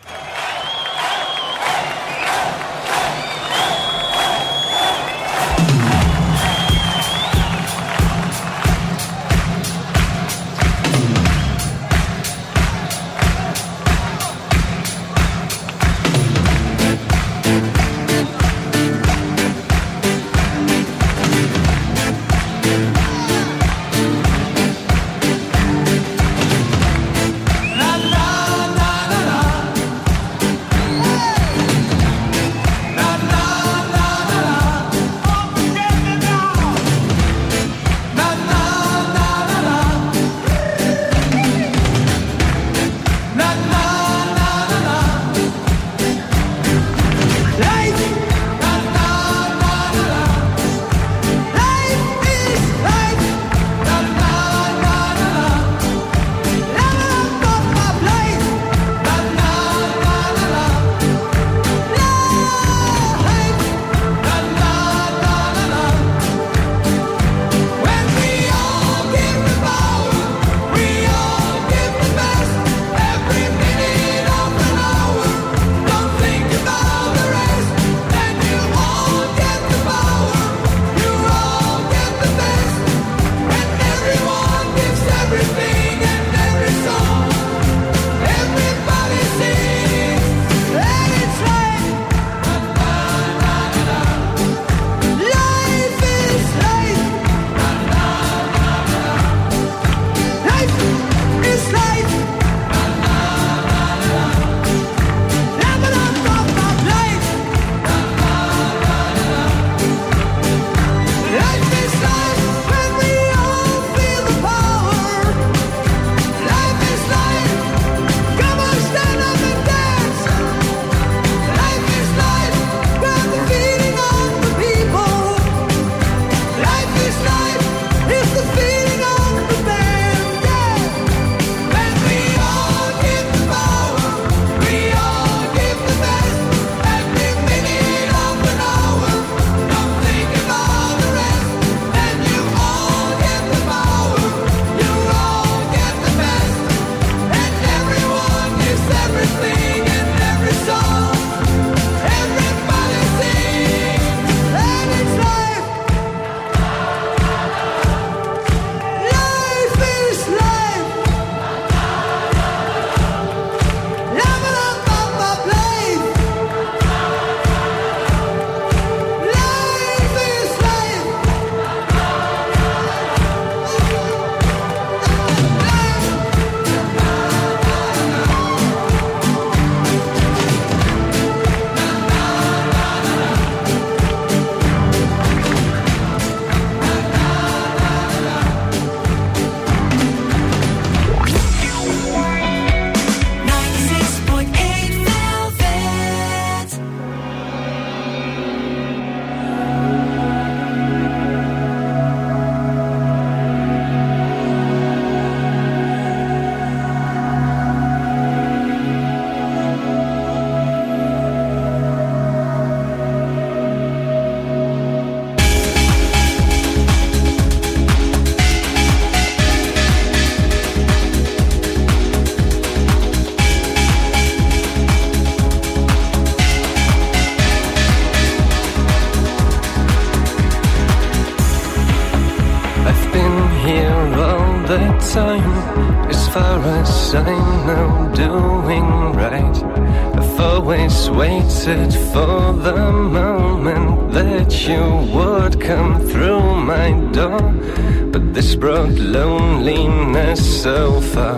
Loneliness 250.62 250.64
so 250.64 251.00
far. 251.00 251.36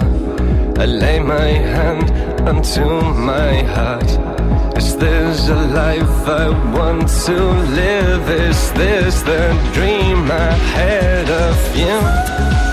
I 0.79 0.87
lay 0.87 1.21
my 1.21 1.47
hand 1.47 2.11
onto 2.49 2.85
my 3.15 3.63
heart. 3.63 4.11
Is 4.77 4.97
this 4.97 5.49
a 5.49 5.55
life 5.55 6.29
I 6.29 6.49
want 6.75 7.09
to 7.27 7.37
live? 7.81 8.29
Is 8.31 8.73
this 8.73 9.23
the 9.23 9.71
dream 9.73 10.31
I 10.31 10.53
had 10.75 11.31
of 11.31 11.77
you? 11.77 12.64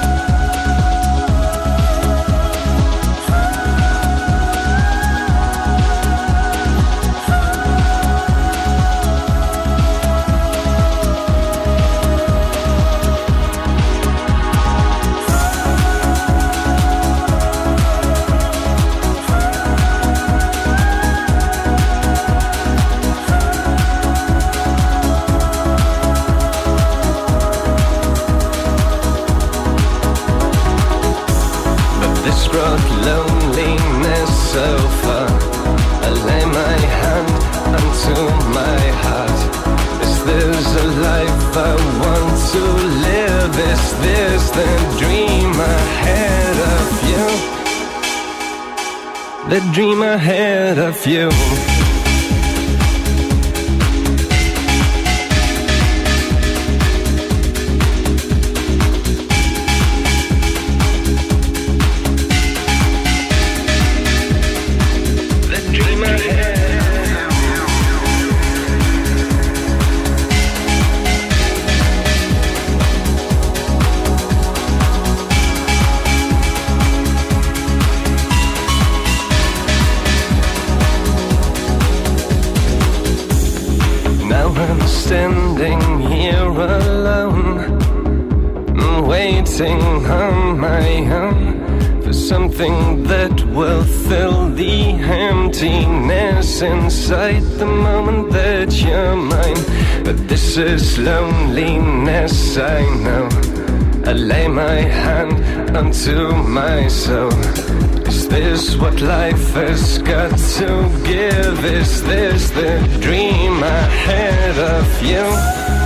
What 108.81 108.99
life 108.99 109.53
has 109.53 109.99
got 109.99 110.35
to 110.57 110.67
give? 111.05 111.65
Is 111.65 112.01
this 112.01 112.49
the 112.49 112.79
dream 112.99 113.61
ahead 113.61 114.57
of 114.57 115.03
you? 115.03 115.80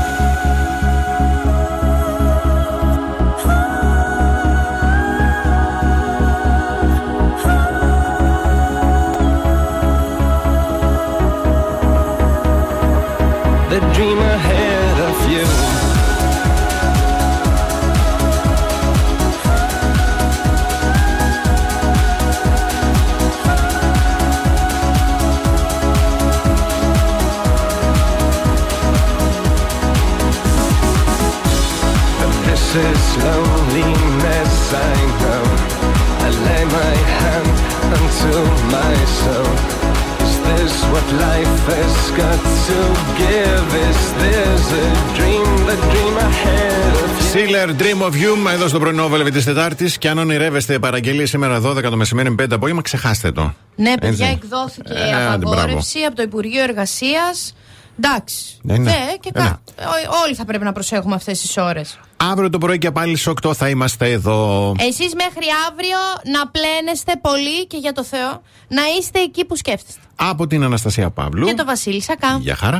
Of 48.06 48.14
You, 48.14 48.52
εδώ 48.54 48.68
στο 48.68 48.80
πρωινό 48.80 49.10
Velvet 49.14 49.32
της 49.34 49.44
Τετάρτης. 49.44 49.98
Και 49.98 50.10
αν 50.10 50.18
ονειρεύεστε 50.18 50.80
παραγγελίες 50.80 51.30
σήμερα 51.30 51.62
12 51.62 51.82
το 51.90 51.96
μεσημέρι, 51.96 52.36
5 52.40 52.46
το 52.50 52.56
απόγευμα, 52.56 52.82
ξεχάστε 52.82 53.32
το. 53.32 53.54
Ναι, 53.76 53.94
παιδιά, 53.98 54.28
Έτσι. 54.28 54.40
εκδόθηκε 54.44 54.94
Ε, 54.94 55.14
άντε, 55.16 55.46
απαγόρευση 55.46 56.00
από 56.00 56.16
το 56.16 56.22
Υπουργείο 56.22 56.64
Εργασίας. 56.64 57.56
Εντάξει. 58.00 58.58
Ναι, 58.62 58.78
ναι. 58.78 58.92
Ε, 58.92 59.18
και 59.20 59.30
Ε, 59.34 59.42
ναι. 59.42 59.46
κα... 59.48 59.62
Ό- 59.80 60.24
Όλοι 60.26 60.36
θα 60.36 60.46
πρέπει 60.46 60.64
να 60.64 60.72
προσέχουμε 60.72 61.16
αυτές 61.16 61.40
τις 61.42 61.58
ώρες. 61.58 62.00
Αύριο 62.18 62.50
το 62.50 62.58
πρωί 62.58 62.78
και 62.78 62.92
πάλι 62.92 63.16
στι 63.18 63.34
8 63.46 63.54
θα 63.56 63.70
είμαστε 63.70 64.12
εδώ. 64.12 64.72
Εσείς 64.80 65.14
μέχρι 65.16 65.46
αύριο 65.70 65.98
να 66.38 66.48
πλένεστε 66.48 67.12
πολύ 67.22 67.68
και 67.68 67.78
για 67.78 67.92
το 67.94 68.04
Θεό 68.04 68.42
να 68.68 68.82
είστε 69.00 69.20
εκεί 69.20 69.46
που 69.46 69.56
σκέφτεστε. 69.56 70.00
Από 70.16 70.48
την 70.48 70.64
Αναστασία 70.64 71.10
Παύλου. 71.10 71.46
Και 71.48 71.54
το 71.54 71.66
Βασίλη 71.66 72.02
Σακά. 72.02 72.38
Γεια 72.42 72.56
χαρά. 72.56 72.80